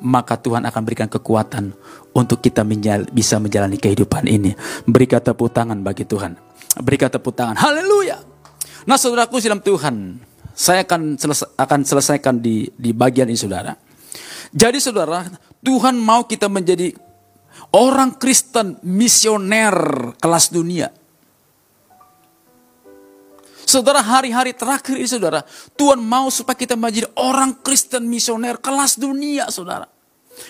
[0.00, 1.72] maka Tuhan akan berikan kekuatan
[2.16, 4.52] untuk kita menjal- bisa menjalani kehidupan ini.
[4.84, 6.36] Berikan tepuk tangan bagi Tuhan.
[6.80, 7.56] Berikan tepuk tangan.
[7.56, 8.20] Haleluya.
[8.88, 10.20] Nah saudaraku dalam Tuhan,
[10.56, 13.72] saya akan, selesa- akan selesaikan di, di bagian ini saudara.
[14.50, 15.24] Jadi saudara,
[15.62, 16.90] Tuhan mau kita menjadi
[17.70, 19.74] orang Kristen misioner
[20.18, 20.90] kelas dunia.
[23.70, 25.46] Saudara hari-hari terakhir ini saudara,
[25.78, 29.86] Tuhan mau supaya kita menjadi orang Kristen misioner kelas dunia saudara.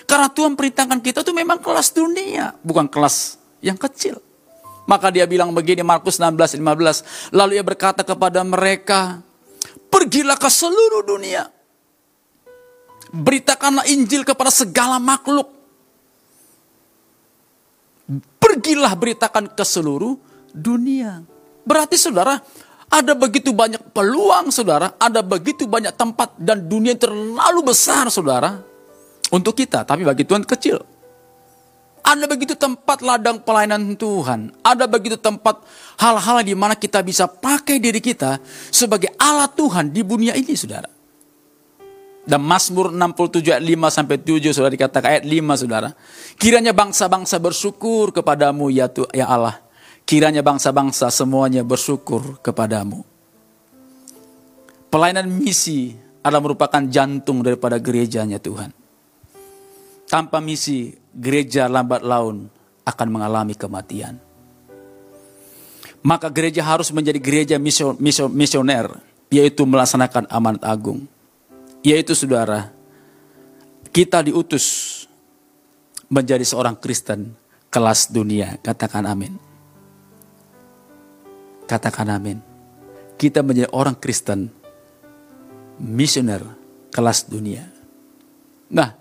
[0.09, 4.17] Karena Tuhan perintahkan kita itu memang kelas dunia, bukan kelas yang kecil.
[4.89, 7.29] Maka dia bilang begini Markus 16, 15.
[7.37, 9.21] Lalu ia berkata kepada mereka,
[9.93, 11.45] pergilah ke seluruh dunia.
[13.13, 15.45] Beritakanlah Injil kepada segala makhluk.
[18.41, 20.17] Pergilah beritakan ke seluruh
[20.57, 21.21] dunia.
[21.61, 22.41] Berarti saudara,
[22.91, 28.59] ada begitu banyak peluang saudara, ada begitu banyak tempat dan dunia terlalu besar saudara
[29.31, 30.75] untuk kita, tapi bagi Tuhan kecil.
[32.01, 34.51] Ada begitu tempat ladang pelayanan Tuhan.
[34.65, 35.63] Ada begitu tempat
[36.01, 38.41] hal-hal di mana kita bisa pakai diri kita
[38.73, 40.89] sebagai alat Tuhan di dunia ini, saudara.
[42.21, 45.89] Dan Mazmur 67 ayat 5 sampai 7 saudara dikatakan ayat 5 saudara.
[46.35, 49.61] Kiranya bangsa-bangsa bersyukur kepadamu ya, Tuh, ya Allah.
[50.11, 52.99] Kiranya bangsa-bangsa semuanya bersyukur kepadamu.
[54.91, 58.75] Pelayanan misi adalah merupakan jantung daripada gerejanya Tuhan.
[60.11, 62.51] Tanpa misi, gereja lambat laun
[62.83, 64.19] akan mengalami kematian.
[66.03, 68.91] Maka gereja harus menjadi gereja misio- misio- misioner,
[69.31, 71.07] yaitu melaksanakan amanat agung.
[71.87, 72.67] Yaitu saudara,
[73.95, 75.07] kita diutus
[76.11, 77.31] menjadi seorang Kristen
[77.71, 78.59] kelas dunia.
[78.59, 79.50] Katakan amin.
[81.71, 82.35] Katakan amin.
[83.15, 84.51] Kita menjadi orang Kristen
[85.79, 86.43] misioner
[86.91, 87.63] kelas dunia.
[88.75, 88.91] Nah,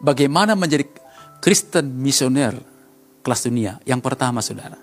[0.00, 0.88] bagaimana menjadi
[1.44, 2.56] Kristen misioner
[3.20, 3.76] kelas dunia?
[3.84, 4.80] Yang pertama, saudara,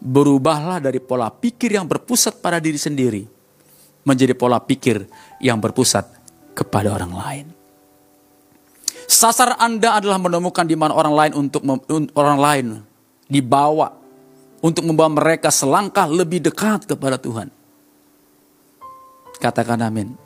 [0.00, 3.28] berubahlah dari pola pikir yang berpusat pada diri sendiri
[4.08, 5.04] menjadi pola pikir
[5.44, 6.08] yang berpusat
[6.56, 7.46] kepada orang lain.
[9.04, 11.60] Sasar Anda adalah menemukan di mana orang lain untuk
[12.16, 12.66] orang lain
[13.28, 14.05] dibawa
[14.64, 17.52] untuk membawa mereka selangkah lebih dekat kepada Tuhan.
[19.36, 20.16] Katakan amin.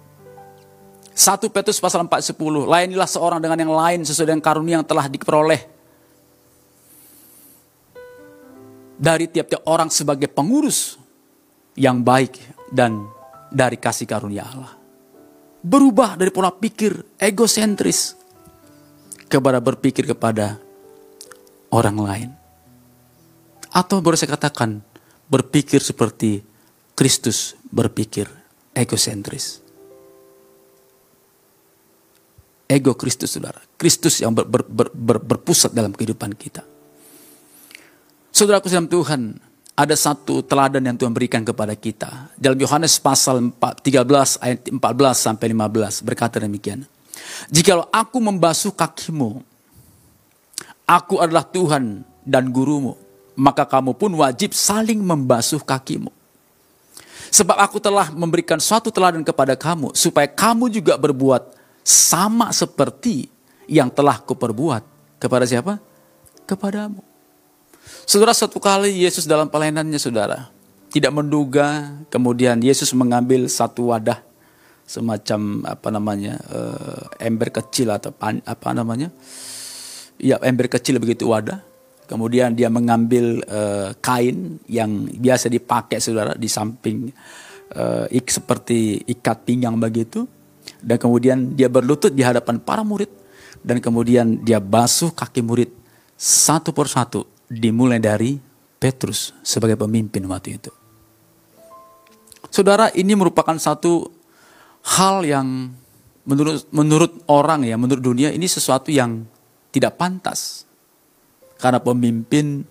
[1.10, 2.70] 1 Petrus pasal 4 10.
[2.70, 5.62] Layanilah seorang dengan yang lain sesuai dengan karunia yang telah diperoleh.
[9.00, 11.00] Dari tiap-tiap orang sebagai pengurus
[11.76, 12.36] yang baik
[12.68, 13.08] dan
[13.48, 14.72] dari kasih karunia Allah.
[15.60, 18.16] Berubah dari pola pikir egosentris
[19.28, 20.56] kepada berpikir kepada
[21.72, 22.39] orang lain.
[23.70, 24.82] Atau boleh saya katakan
[25.30, 26.42] berpikir seperti
[26.98, 28.26] Kristus berpikir
[28.74, 29.62] egosentris.
[32.70, 33.58] Ego Kristus saudara.
[33.74, 36.62] Kristus yang ber, ber, ber, ber, berpusat dalam kehidupan kita.
[38.30, 39.42] Saudaraku dalam Tuhan,
[39.74, 42.30] ada satu teladan yang Tuhan berikan kepada kita.
[42.38, 44.78] Dalam Yohanes pasal 4, 13 ayat 14
[45.18, 46.86] sampai 15 berkata demikian.
[47.50, 49.42] Jikalau aku membasuh kakimu,
[50.86, 52.94] aku adalah Tuhan dan gurumu,
[53.38, 56.10] maka kamu pun wajib saling membasuh kakimu.
[57.30, 61.54] Sebab aku telah memberikan suatu teladan kepada kamu, supaya kamu juga berbuat
[61.86, 63.30] sama seperti
[63.70, 64.82] yang telah kuperbuat.
[65.22, 65.78] Kepada siapa?
[66.48, 67.06] Kepadamu.
[68.02, 70.50] Saudara, suatu kali Yesus dalam pelayanannya, saudara,
[70.90, 74.18] tidak menduga, kemudian Yesus mengambil satu wadah,
[74.82, 79.14] semacam apa namanya, eh, ember kecil atau apa namanya,
[80.18, 81.62] ya ember kecil begitu wadah.
[82.10, 87.06] Kemudian dia mengambil eh, kain yang biasa dipakai saudara di samping
[87.70, 90.26] eh, ik seperti ikat pinggang begitu.
[90.82, 93.14] Dan kemudian dia berlutut di hadapan para murid.
[93.62, 95.70] Dan kemudian dia basuh kaki murid
[96.18, 98.42] satu persatu dimulai dari
[98.80, 100.72] Petrus sebagai pemimpin waktu itu.
[102.50, 104.10] Saudara, ini merupakan satu
[104.98, 105.70] hal yang
[106.26, 109.22] menurut menurut orang ya, menurut dunia ini sesuatu yang
[109.70, 110.69] tidak pantas.
[111.60, 112.64] Karena pemimpin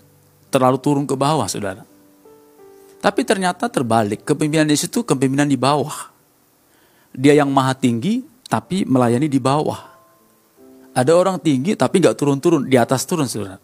[0.49, 1.85] terlalu turun ke bawah, Saudara.
[2.99, 6.11] Tapi ternyata terbalik, kepemimpinan Yesus itu kepemimpinan di bawah.
[7.15, 9.87] Dia yang maha tinggi tapi melayani di bawah.
[10.91, 13.61] Ada orang tinggi tapi nggak turun-turun, di atas turun, Saudara.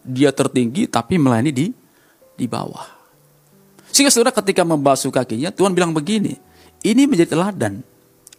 [0.00, 1.66] Dia tertinggi tapi melayani di
[2.34, 2.94] di bawah.
[3.94, 6.34] Sehingga saudara ketika membasuh kakinya, Tuhan bilang begini,
[6.82, 7.78] ini menjadi teladan.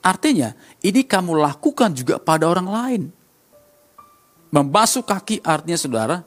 [0.04, 0.52] Artinya,
[0.84, 3.02] ini kamu lakukan juga pada orang lain.
[4.56, 6.18] Membasuh kaki artinya saudara,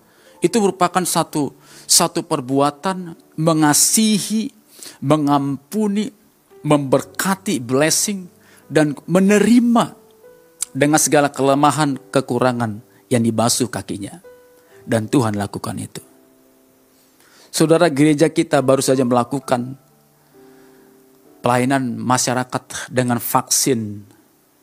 [0.44, 1.56] itu merupakan satu
[1.88, 4.52] satu perbuatan mengasihi,
[5.00, 6.12] mengampuni,
[6.60, 8.28] memberkati, blessing,
[8.68, 9.96] dan menerima
[10.76, 14.20] dengan segala kelemahan, kekurangan yang dibasuh kakinya.
[14.84, 16.04] Dan Tuhan lakukan itu.
[17.48, 19.76] Saudara gereja kita baru saja melakukan
[21.40, 24.04] pelayanan masyarakat dengan vaksin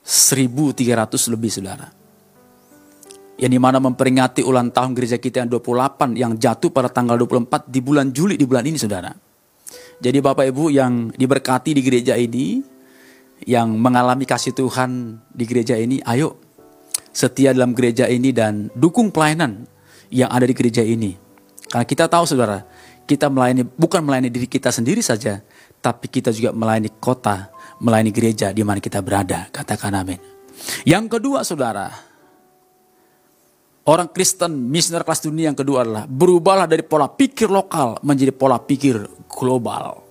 [0.06, 1.95] 1300 lebih saudara.
[3.36, 7.68] Yang di mana memperingati ulang tahun gereja kita yang 28 yang jatuh pada tanggal 24
[7.68, 9.12] di bulan Juli di bulan ini saudara.
[10.00, 12.64] Jadi Bapak Ibu yang diberkati di gereja ini,
[13.44, 16.40] yang mengalami kasih Tuhan di gereja ini, ayo
[17.16, 19.68] setia dalam gereja ini dan dukung pelayanan
[20.12, 21.16] yang ada di gereja ini.
[21.72, 22.64] Karena kita tahu saudara,
[23.08, 25.40] kita melayani bukan melayani diri kita sendiri saja,
[25.80, 29.48] tapi kita juga melayani kota, melayani gereja di mana kita berada.
[29.52, 30.20] Katakan amin.
[30.88, 31.92] Yang kedua saudara,
[33.86, 38.58] orang Kristen misioner kelas dunia yang kedua adalah berubahlah dari pola pikir lokal menjadi pola
[38.58, 40.02] pikir global.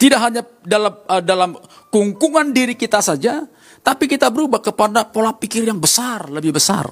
[0.00, 1.50] Tidak hanya dalam uh, dalam
[1.92, 3.44] kungkungan diri kita saja,
[3.84, 6.88] tapi kita berubah kepada pola pikir yang besar, lebih besar.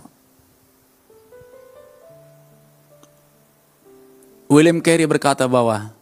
[4.48, 5.92] William Carey berkata bahwa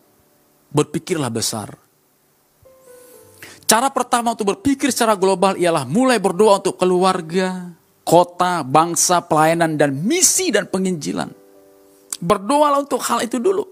[0.71, 1.79] berpikirlah besar.
[3.67, 7.75] Cara pertama untuk berpikir secara global ialah mulai berdoa untuk keluarga,
[8.07, 11.27] kota, bangsa, pelayanan, dan misi dan penginjilan.
[12.23, 13.67] Berdoalah untuk hal itu dulu.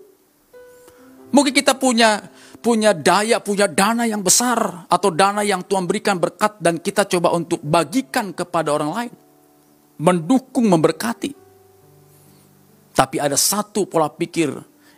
[1.30, 2.18] Mungkin kita punya
[2.58, 7.30] punya daya, punya dana yang besar atau dana yang Tuhan berikan berkat dan kita coba
[7.36, 9.12] untuk bagikan kepada orang lain.
[10.02, 11.32] Mendukung, memberkati.
[12.94, 14.50] Tapi ada satu pola pikir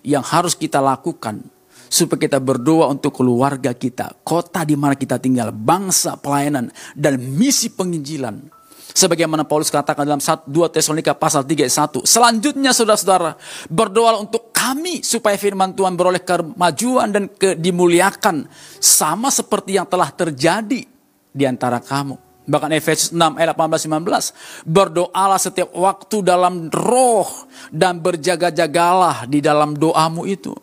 [0.07, 1.43] yang harus kita lakukan
[1.87, 7.73] supaya kita berdoa untuk keluarga kita, kota di mana kita tinggal, bangsa, pelayanan, dan misi
[7.73, 8.56] penginjilan.
[8.87, 12.07] Sebagaimana Paulus katakan dalam 2 Tesalonika pasal 3 ayat 1.
[12.07, 13.35] Selanjutnya saudara-saudara,
[13.67, 18.47] berdoa untuk kami supaya firman Tuhan beroleh kemajuan dan ke, dimuliakan
[18.79, 20.87] sama seperti yang telah terjadi
[21.35, 22.15] di antara kamu.
[22.47, 24.67] Bahkan Efesus 6 ayat 18-19.
[24.71, 27.27] Berdoalah setiap waktu dalam roh
[27.75, 30.55] dan berjaga-jagalah di dalam doamu itu.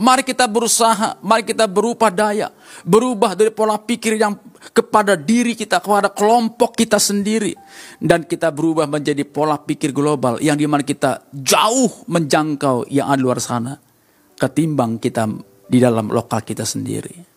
[0.00, 2.48] Mari kita berusaha, mari kita berubah daya.
[2.86, 4.32] Berubah dari pola pikir yang
[4.68, 7.56] kepada diri kita, kepada kelompok kita sendiri.
[7.96, 13.20] Dan kita berubah menjadi pola pikir global yang di mana kita jauh menjangkau yang ada
[13.20, 13.80] luar sana.
[14.36, 15.28] Ketimbang kita
[15.68, 17.30] di dalam lokal kita sendiri.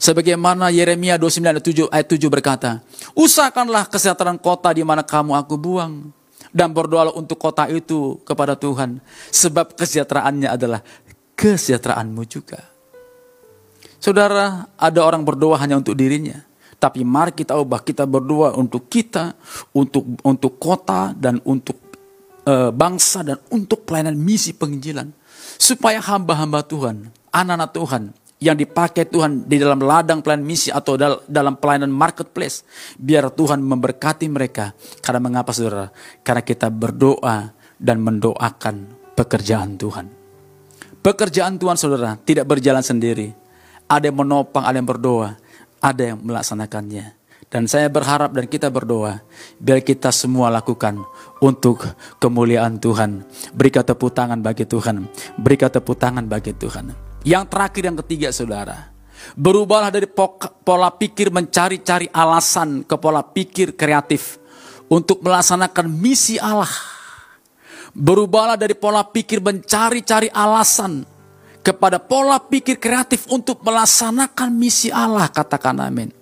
[0.00, 2.84] Sebagaimana Yeremia 29 ayat 7 berkata,
[3.16, 6.12] Usahakanlah kesejahteraan kota di mana kamu aku buang.
[6.54, 9.02] Dan berdoalah untuk kota itu kepada Tuhan.
[9.34, 10.86] Sebab kesejahteraannya adalah
[11.34, 12.62] kesejahteraanmu juga.
[13.98, 16.44] Saudara, ada orang berdoa hanya untuk dirinya.
[16.84, 19.32] Tapi mari kita ubah, kita berdoa untuk kita,
[19.72, 21.80] untuk untuk kota dan untuk
[22.44, 25.08] uh, bangsa dan untuk pelayanan misi penginjilan.
[25.56, 28.02] Supaya hamba-hamba Tuhan, anak-anak Tuhan
[28.36, 32.68] yang dipakai Tuhan di dalam ladang pelayanan misi atau dalam pelayanan marketplace.
[33.00, 34.76] Biar Tuhan memberkati mereka.
[35.00, 35.88] Karena mengapa saudara?
[36.20, 37.48] Karena kita berdoa
[37.80, 38.76] dan mendoakan
[39.16, 40.12] pekerjaan Tuhan.
[41.00, 43.32] Pekerjaan Tuhan saudara tidak berjalan sendiri.
[43.88, 45.36] Ada yang menopang, ada yang berdoa,
[45.84, 47.20] ada yang melaksanakannya.
[47.52, 49.20] Dan saya berharap dan kita berdoa,
[49.60, 50.98] biar kita semua lakukan
[51.38, 51.86] untuk
[52.18, 53.22] kemuliaan Tuhan.
[53.52, 55.06] Berikan tepuk tangan bagi Tuhan.
[55.38, 56.96] Berikan tepuk tangan bagi Tuhan.
[57.22, 58.90] Yang terakhir yang ketiga saudara.
[59.38, 60.10] Berubahlah dari
[60.66, 64.42] pola pikir mencari-cari alasan ke pola pikir kreatif
[64.90, 66.68] untuk melaksanakan misi Allah.
[67.94, 71.06] Berubahlah dari pola pikir mencari-cari alasan
[71.64, 75.32] kepada pola pikir kreatif untuk melaksanakan misi Allah.
[75.32, 76.12] Katakan amin.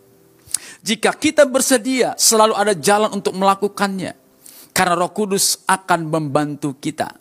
[0.83, 4.15] Jika kita bersedia, selalu ada jalan untuk melakukannya.
[4.73, 7.13] Karena roh kudus akan membantu kita.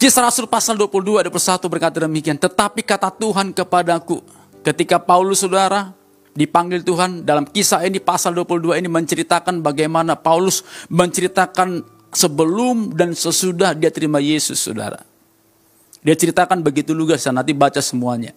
[0.00, 2.34] Kisah Rasul pasal 22 ayat 1 berkata demikian.
[2.34, 4.18] Tetapi kata Tuhan kepadaku.
[4.66, 5.94] Ketika Paulus saudara
[6.34, 13.78] dipanggil Tuhan dalam kisah ini pasal 22 ini menceritakan bagaimana Paulus menceritakan sebelum dan sesudah
[13.78, 15.11] dia terima Yesus saudara.
[16.02, 18.34] Dia ceritakan begitu lugas nanti baca semuanya.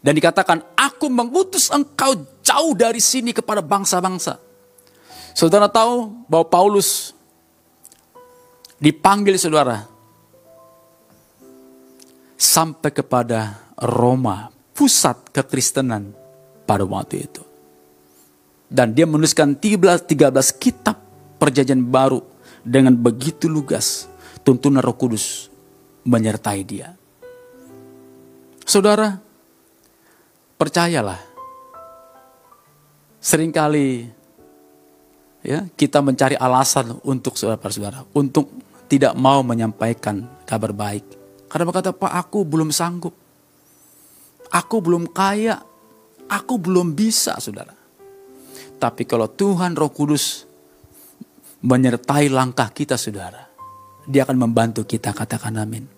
[0.00, 4.40] Dan dikatakan, aku mengutus engkau jauh dari sini kepada bangsa-bangsa.
[5.36, 7.12] Saudara tahu bahwa Paulus
[8.80, 9.84] dipanggil saudara
[12.40, 16.16] sampai kepada Roma, pusat kekristenan
[16.64, 17.42] pada waktu itu.
[18.72, 20.96] Dan dia menuliskan 13, 13 kitab
[21.36, 22.24] perjanjian baru
[22.64, 24.08] dengan begitu lugas
[24.46, 25.52] tuntunan roh kudus
[26.06, 26.94] menyertai dia.
[28.62, 29.18] Saudara,
[30.54, 31.18] percayalah.
[33.18, 34.06] Seringkali
[35.42, 38.50] ya kita mencari alasan untuk saudara-saudara untuk
[38.86, 41.06] tidak mau menyampaikan kabar baik.
[41.50, 43.14] Karena berkata, Pak aku belum sanggup.
[44.50, 45.58] Aku belum kaya.
[46.26, 47.74] Aku belum bisa saudara.
[48.78, 50.46] Tapi kalau Tuhan roh kudus
[51.62, 53.46] menyertai langkah kita saudara.
[54.06, 55.95] Dia akan membantu kita katakan amin.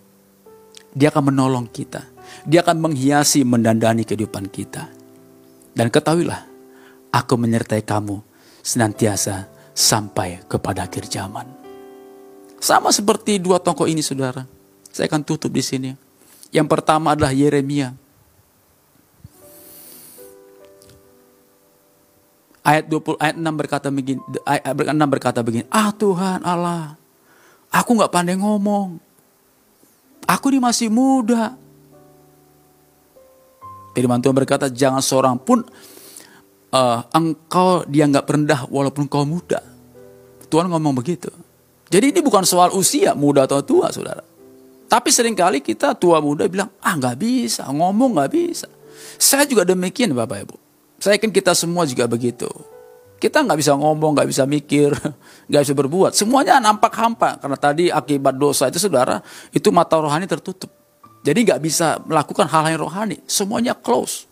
[0.93, 2.05] Dia akan menolong kita.
[2.45, 4.89] Dia akan menghiasi mendandani kehidupan kita.
[5.73, 6.45] Dan ketahuilah,
[7.13, 8.21] aku menyertai kamu
[8.65, 11.45] senantiasa sampai kepada akhir zaman.
[12.59, 14.43] Sama seperti dua tokoh ini saudara.
[14.91, 15.95] Saya akan tutup di sini.
[16.51, 17.95] Yang pertama adalah Yeremia.
[22.59, 26.99] Ayat 20 ayat 6 berkata begini, ayat 6 berkata begini, "Ah Tuhan Allah,
[27.73, 29.08] aku nggak pandai ngomong.
[30.29, 31.57] Aku ini masih muda."
[33.97, 35.65] Firman Tuhan berkata, "Jangan seorang pun
[36.69, 39.65] uh, engkau dianggap rendah walaupun kau muda."
[40.49, 41.29] Tuhan ngomong begitu.
[41.89, 44.21] Jadi ini bukan soal usia muda atau tua, saudara.
[44.89, 48.65] Tapi sering kali kita tua muda bilang, ah nggak bisa, ngomong nggak bisa.
[49.21, 50.55] Saya juga demikian Bapak Ibu.
[50.97, 52.49] Saya yakin kita semua juga begitu.
[53.19, 54.95] Kita nggak bisa ngomong, nggak bisa mikir,
[55.51, 56.11] nggak bisa berbuat.
[56.15, 57.35] Semuanya nampak hampa.
[57.35, 59.19] Karena tadi akibat dosa itu saudara,
[59.51, 60.71] itu mata rohani tertutup.
[61.19, 63.17] Jadi nggak bisa melakukan hal-hal yang rohani.
[63.27, 64.29] Semuanya close.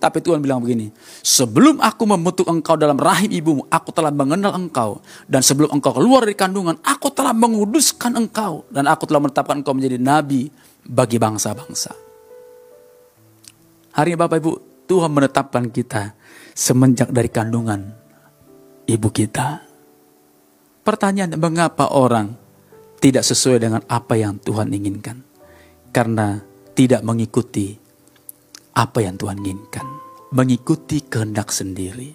[0.00, 0.88] Tapi Tuhan bilang begini,
[1.20, 4.98] sebelum aku membentuk engkau dalam rahim ibumu, aku telah mengenal engkau.
[5.28, 8.64] Dan sebelum engkau keluar dari kandungan, aku telah menguduskan engkau.
[8.72, 10.48] Dan aku telah menetapkan engkau menjadi nabi
[10.88, 11.92] bagi bangsa-bangsa.
[13.92, 14.52] Hari ini Bapak Ibu,
[14.88, 16.16] Tuhan menetapkan kita
[16.54, 17.80] semenjak dari kandungan
[18.86, 19.62] ibu kita.
[20.80, 22.34] Pertanyaan, mengapa orang
[22.98, 25.22] tidak sesuai dengan apa yang Tuhan inginkan?
[25.90, 26.40] Karena
[26.74, 27.76] tidak mengikuti
[28.74, 29.86] apa yang Tuhan inginkan.
[30.30, 32.14] Mengikuti kehendak sendiri.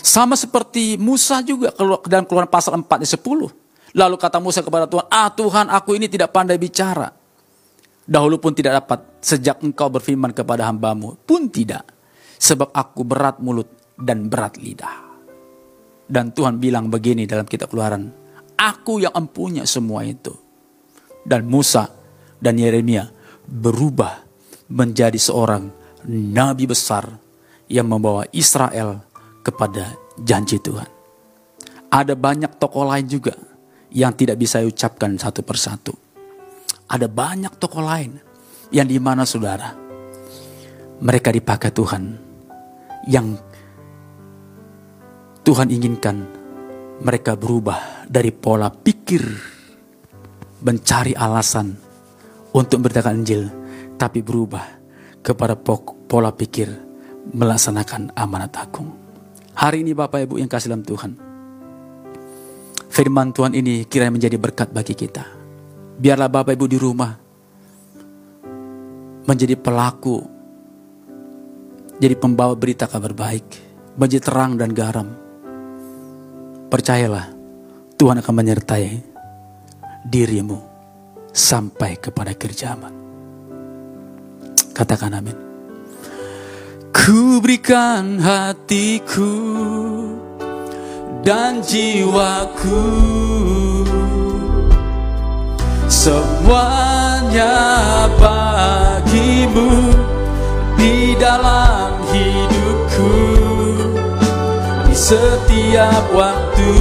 [0.00, 1.72] Sama seperti Musa juga
[2.08, 3.96] dalam keluaran pasal 4 ayat 10.
[3.96, 7.10] Lalu kata Musa kepada Tuhan, ah Tuhan aku ini tidak pandai bicara.
[8.06, 11.99] Dahulu pun tidak dapat, sejak engkau berfirman kepada hambamu pun tidak.
[12.40, 13.68] Sebab aku berat mulut
[14.00, 15.12] dan berat lidah.
[16.10, 18.10] Dan Tuhan bilang begini dalam kitab keluaran,
[18.56, 20.32] aku yang empunya semua itu.
[21.20, 21.86] Dan Musa
[22.40, 23.06] dan Yeremia
[23.44, 24.24] berubah
[24.72, 25.68] menjadi seorang
[26.08, 27.04] nabi besar
[27.68, 29.04] yang membawa Israel
[29.44, 30.88] kepada janji Tuhan.
[31.92, 33.36] Ada banyak tokoh lain juga
[33.92, 35.92] yang tidak bisa ucapkan satu persatu.
[36.88, 38.18] Ada banyak tokoh lain
[38.74, 39.74] yang di mana saudara
[41.00, 42.29] mereka dipakai Tuhan
[43.10, 43.34] yang
[45.42, 46.22] Tuhan inginkan
[47.02, 49.26] mereka berubah dari pola pikir
[50.62, 51.74] mencari alasan
[52.54, 53.42] untuk memberitakan Injil
[53.98, 54.62] tapi berubah
[55.26, 56.70] kepada pola pikir
[57.34, 58.94] melaksanakan amanat agung.
[59.58, 61.12] Hari ini Bapak Ibu yang kasih dalam Tuhan.
[62.90, 65.26] Firman Tuhan ini kiranya menjadi berkat bagi kita.
[66.00, 67.12] Biarlah Bapak Ibu di rumah
[69.26, 70.39] menjadi pelaku,
[72.00, 73.44] jadi pembawa berita kabar baik,
[74.00, 75.08] menjadi terang dan garam.
[76.72, 77.28] Percayalah,
[78.00, 78.88] Tuhan akan menyertai
[80.08, 80.56] dirimu
[81.28, 82.92] sampai kepada akhir zaman.
[84.72, 85.36] Katakan amin.
[86.88, 89.36] Ku berikan hatiku
[91.20, 92.80] dan jiwaku
[95.84, 97.52] semuanya
[98.16, 99.92] bagimu
[100.80, 103.12] di dalam hidupku
[104.88, 106.72] di setiap waktu.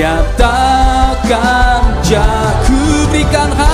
[0.00, 2.82] Nyatakan jaku
[3.12, 3.73] berikan hatiku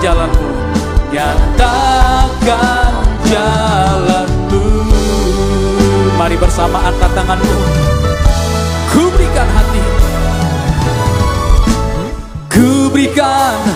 [0.00, 0.48] jalanmu
[1.12, 2.92] nyatakan
[3.28, 4.64] jalanmu
[6.16, 7.56] mari bersama angkat tanganmu
[8.90, 9.82] ku berikan hati.
[12.50, 12.90] Ku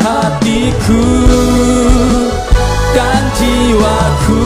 [0.03, 1.05] hatiku
[2.93, 4.43] dan jiwaku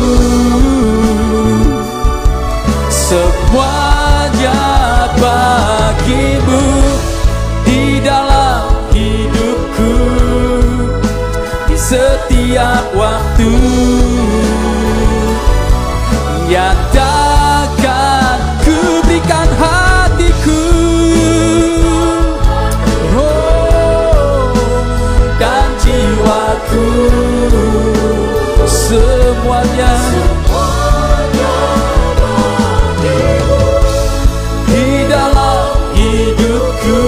[29.64, 31.54] semuanya.
[34.68, 37.02] Di dalam hidupku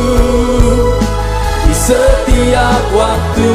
[1.66, 3.55] di setiap waktu.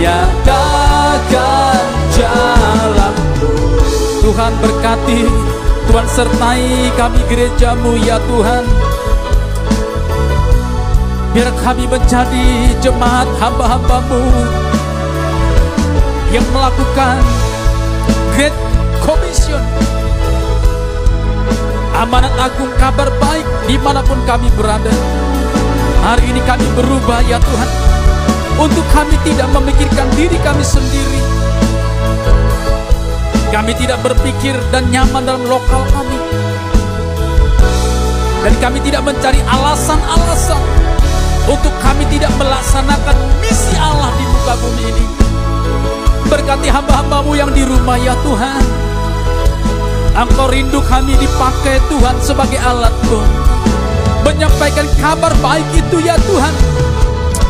[0.00, 3.14] Nyatakan jalan.
[4.20, 5.20] Tuhan berkati
[5.84, 8.64] Tuhan sertai kami gerejamu ya Tuhan.
[11.34, 14.22] Biar kami menjadi jemaat hamba-hambamu
[16.34, 17.22] Yang melakukan
[18.34, 18.50] Great
[19.06, 19.62] Commission.
[21.94, 24.90] Amanat agung kabar baik di mana pun kami berada.
[26.02, 27.70] Hari ini kami berubah ya Tuhan
[28.58, 31.22] Untuk kami tidak memikirkan diri kami sendiri.
[33.54, 36.18] Kami tidak berpikir dan nyaman dalam lokal kami.
[38.42, 40.58] Dan kami tidak mencari alasan-alasan
[41.46, 45.23] Untuk kami tidak melaksanakan misi Allah di muka bumi ini
[46.28, 48.64] Berkati hamba-hambamu yang di rumah ya Tuhan.
[50.14, 53.18] Engkau rindu kami dipakai Tuhan sebagai alatmu
[54.22, 56.54] Menyampaikan kabar baik itu ya Tuhan.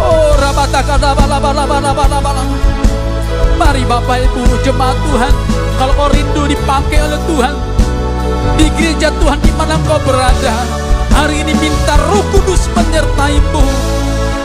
[0.00, 0.96] Oh rabataka
[3.54, 5.34] Mari Bapak Ibu jemaat Tuhan
[5.78, 7.54] Kalau kau rindu dipakai oleh Tuhan
[8.58, 10.54] Di gereja Tuhan di mana kau berada
[11.14, 13.64] Hari ini minta roh kudus menyertaimu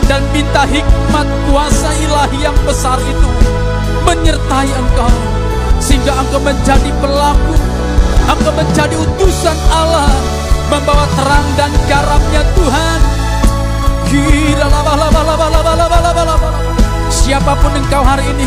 [0.06, 3.59] Dan minta hikmat kuasa ilahi yang besar itu
[4.06, 5.14] Menyertai engkau
[5.80, 7.54] Sehingga engkau menjadi pelaku
[8.30, 10.10] Engkau menjadi utusan Allah
[10.70, 13.00] Membawa terang dan garamnya Tuhan.
[17.10, 18.46] Siapa pun engkau hari ini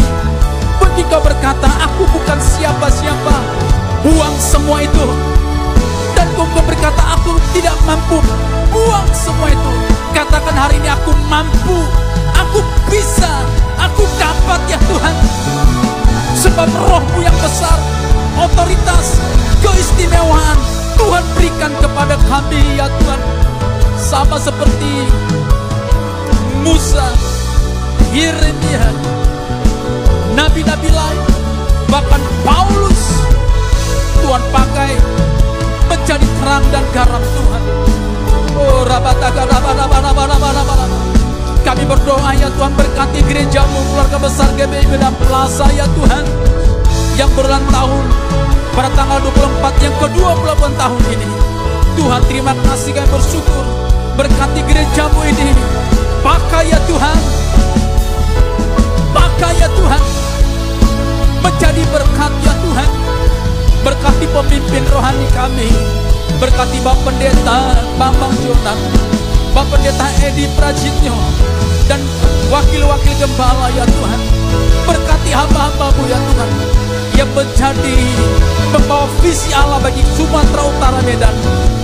[0.80, 3.36] Mungkin kau berkata Aku bukan siapa-siapa.
[4.04, 5.08] Buang semua itu.
[6.14, 8.20] Dan kau berkata Aku tidak mampu.
[8.70, 9.72] Buang semua itu.
[10.12, 11.80] Katakan hari ini aku mampu.
[12.44, 12.60] Aku
[12.92, 13.42] bisa
[14.18, 15.16] dapat ya Tuhan.
[16.34, 17.78] Sebab rohmu yang besar
[18.36, 19.22] Otoritas
[19.62, 20.58] Keistimewaan
[20.98, 23.22] Tuhan berikan kepada kami ya Tuhan.
[23.96, 25.08] Sama seperti
[26.66, 27.06] Musa
[28.12, 28.92] Yeremia
[30.36, 31.22] Nabi-nabi lain
[31.88, 33.02] Bahkan Paulus.
[34.20, 34.92] Tuhan pakai
[35.88, 37.64] Menjadi terang dan garam Tuhan.
[38.58, 41.13] Oh rabataga rabaraba rabaraba rabaraba
[41.64, 46.28] Kami berdoa ya Tuhan berkati gerejamu Keluarga besar GBI Medan Plaza ya Tuhan
[47.16, 48.04] Yang berulang tahun
[48.76, 51.28] Pada tanggal 24 yang ke-28 tahun ini.
[51.96, 53.64] Tuhan terima kasih kami bersyukur
[54.20, 55.56] Berkati gerejamu ini.
[56.20, 57.20] Pakai ya Tuhan
[59.16, 60.04] Pakai ya Tuhan
[61.48, 62.90] Menjadi berkat ya Tuhan
[63.88, 65.72] Berkati pemimpin rohani kami
[66.44, 68.80] Berkati Bapak Pendeta Bambang Jonan
[69.54, 71.14] Bapak Pendeta Edi Prajitnyo
[71.86, 72.02] Dan
[72.50, 74.20] wakil-wakil gembala ya Tuhan.
[74.90, 76.50] Berkati hamba-hambamu ya Tuhan
[77.14, 77.98] Yang menjadi
[78.74, 81.38] Membawa visi Allah bagi Sumatera Utara Medan.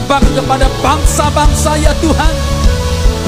[0.10, 2.34] Bahkan kepada bangsa-bangsa ya Tuhan.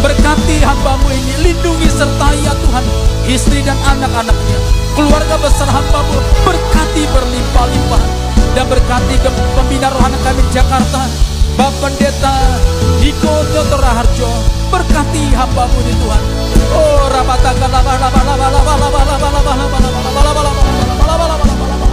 [0.01, 2.85] Berkati hambamu ini, lindungi sertai ya Tuhan
[3.29, 4.57] Istri dan anak-anaknya.
[4.97, 6.17] Keluarga besar hambamu
[6.49, 8.03] Berkati berlimpah-limpah
[8.57, 9.21] Dan berkati
[9.53, 12.35] pembina rohani kami Jakarta Bapak Pendeta
[13.01, 14.31] Niko Nyoto Raharjo
[14.71, 16.23] Berkati hambamu ini Tuhan
[16.71, 20.61] Oh rabataka laba laba laba laba laba laba laba laba laba laba laba
[21.07, 21.87] laba laba laba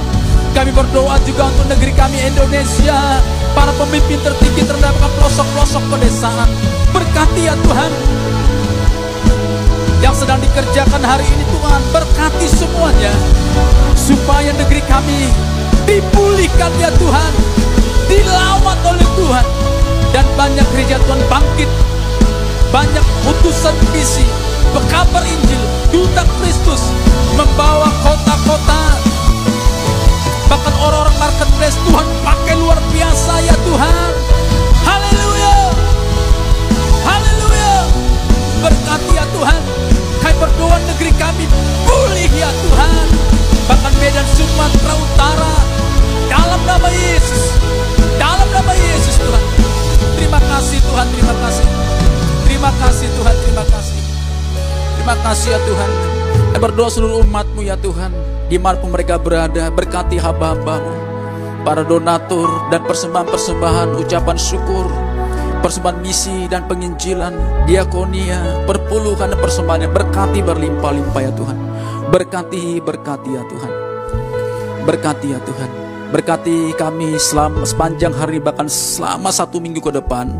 [0.58, 3.22] Kami berdoa juga untuk negeri kami Indonesia.
[3.54, 6.50] Para pemimpin tertinggi terhadap pelosok-pelosok pedesaan.
[6.90, 7.92] Berkati ya Tuhan.
[10.02, 11.80] Yang sedang dikerjakan hari ini Tuhan.
[11.94, 13.14] Berkati semuanya.
[13.94, 15.30] Supaya negeri kami
[15.86, 17.32] dipulihkan ya Tuhan.
[18.08, 19.46] Dilawat oleh Tuhan.
[20.10, 21.70] Dan banyak gereja Tuhan bangkit.
[22.74, 24.24] Banyak utusan misi.
[24.72, 25.62] Pekabar Injil.
[25.92, 26.90] Duta Kristus.
[27.38, 28.98] Membawa kota-kota
[30.48, 34.10] Bahkan orang-orang marketplace Tuhan pakai luar biasa ya Tuhan.
[34.80, 35.56] Haleluya.
[37.04, 37.74] Haleluya.
[38.64, 39.60] Berkati ya Tuhan.
[40.24, 41.44] Kami berdoa negeri kami
[41.84, 43.06] pulih ya Tuhan.
[43.68, 45.77] Bahkan Medan Sumatera Utara.
[46.58, 47.44] Dalam nama Yesus.
[48.18, 49.44] Dalam nama Yesus Tuhan.
[50.18, 51.06] Terima kasih Tuhan.
[51.14, 51.66] Terima kasih.
[52.50, 53.34] Terima kasih Tuhan.
[53.46, 54.00] Terima kasih.
[54.98, 55.90] Terima kasih ya Tuhan.
[56.50, 58.10] Saya berdoa seluruh umatmu ya Tuhan.
[58.50, 60.90] Di mana pun mereka berada, berkati hamba-hambamu.
[61.62, 64.90] Para donatur dan persembahan-persembahan, ucapan syukur.
[65.62, 71.58] Persembahan misi dan penginjilan, diakonia, perpuluhan dan persembahan yang berkati berlimpah-limpah ya Tuhan.
[72.10, 73.72] Berkati, berkati ya Tuhan.
[74.82, 75.87] Berkati ya Tuhan.
[76.08, 80.32] Berkati kami selama sepanjang hari bahkan selama satu minggu ke depan.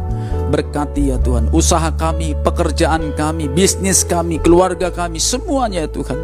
[0.48, 1.52] Berkati ya Tuhan.
[1.52, 6.16] Usaha kami, pekerjaan kami, bisnis kami, keluarga kami, semuanya ya Tuhan.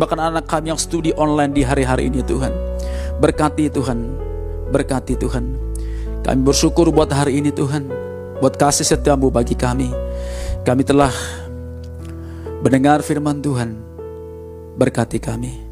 [0.00, 2.56] Bahkan anak kami yang studi online di hari-hari ini Tuhan.
[3.20, 3.98] Berkati Tuhan.
[4.72, 5.44] Berkati Tuhan.
[6.24, 7.84] Kami bersyukur buat hari ini Tuhan.
[8.40, 9.92] Buat kasih setiamu bagi kami.
[10.64, 11.12] Kami telah
[12.64, 13.76] mendengar firman Tuhan.
[14.80, 15.69] Berkati kami.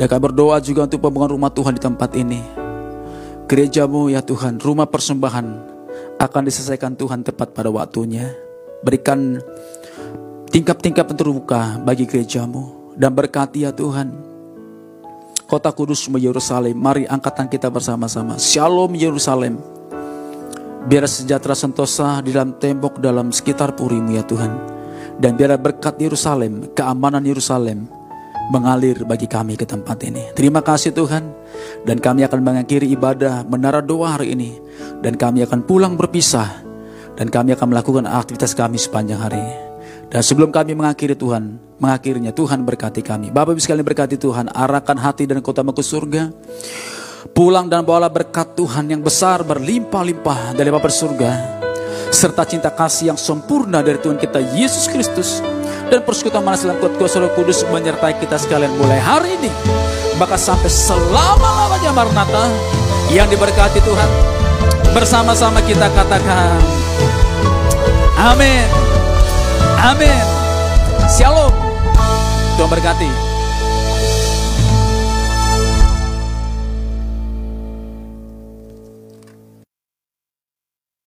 [0.00, 2.40] Dan kami berdoa juga untuk pembangunan rumah Tuhan di tempat ini.
[3.44, 5.46] Gerejamu ya Tuhan, rumah persembahan
[6.16, 8.32] akan diselesaikan Tuhan tepat pada waktunya.
[8.80, 9.44] Berikan
[10.48, 12.96] tingkap-tingkap terbuka bagi gerejamu.
[12.96, 14.16] Dan berkati ya Tuhan.
[15.44, 18.40] Kota kudus Yerusalem, mari angkatan kita bersama-sama.
[18.40, 19.60] Shalom Yerusalem.
[20.88, 24.52] Biar sejahtera sentosa di dalam tembok dalam sekitar purimu ya Tuhan.
[25.20, 27.99] Dan biar berkat Yerusalem, keamanan Yerusalem
[28.50, 30.34] mengalir bagi kami ke tempat ini.
[30.34, 31.30] Terima kasih Tuhan.
[31.86, 34.58] Dan kami akan mengakhiri ibadah menara doa hari ini.
[35.00, 36.66] Dan kami akan pulang berpisah.
[37.14, 39.70] Dan kami akan melakukan aktivitas kami sepanjang hari.
[40.10, 43.30] Dan sebelum kami mengakhiri Tuhan, mengakhirinya Tuhan berkati kami.
[43.30, 46.34] Bapak Ibu sekalian berkati Tuhan, arahkan hati dan kota ke surga.
[47.30, 51.62] Pulang dan bawalah berkat Tuhan yang besar berlimpah-limpah dari Bapa surga.
[52.10, 55.59] Serta cinta kasih yang sempurna dari Tuhan kita Yesus Kristus.
[55.90, 59.50] Dan persekutuan manas dalam kuasa roh kudus menyertai kita sekalian mulai hari ini.
[60.22, 62.46] Maka sampai selama-lamanya Maranatha
[63.10, 64.10] yang diberkati Tuhan.
[64.94, 66.62] Bersama-sama kita katakan.
[68.22, 68.70] Amin.
[69.82, 70.22] Amin.
[71.10, 71.50] Shalom.
[72.54, 73.29] Tuhan berkati.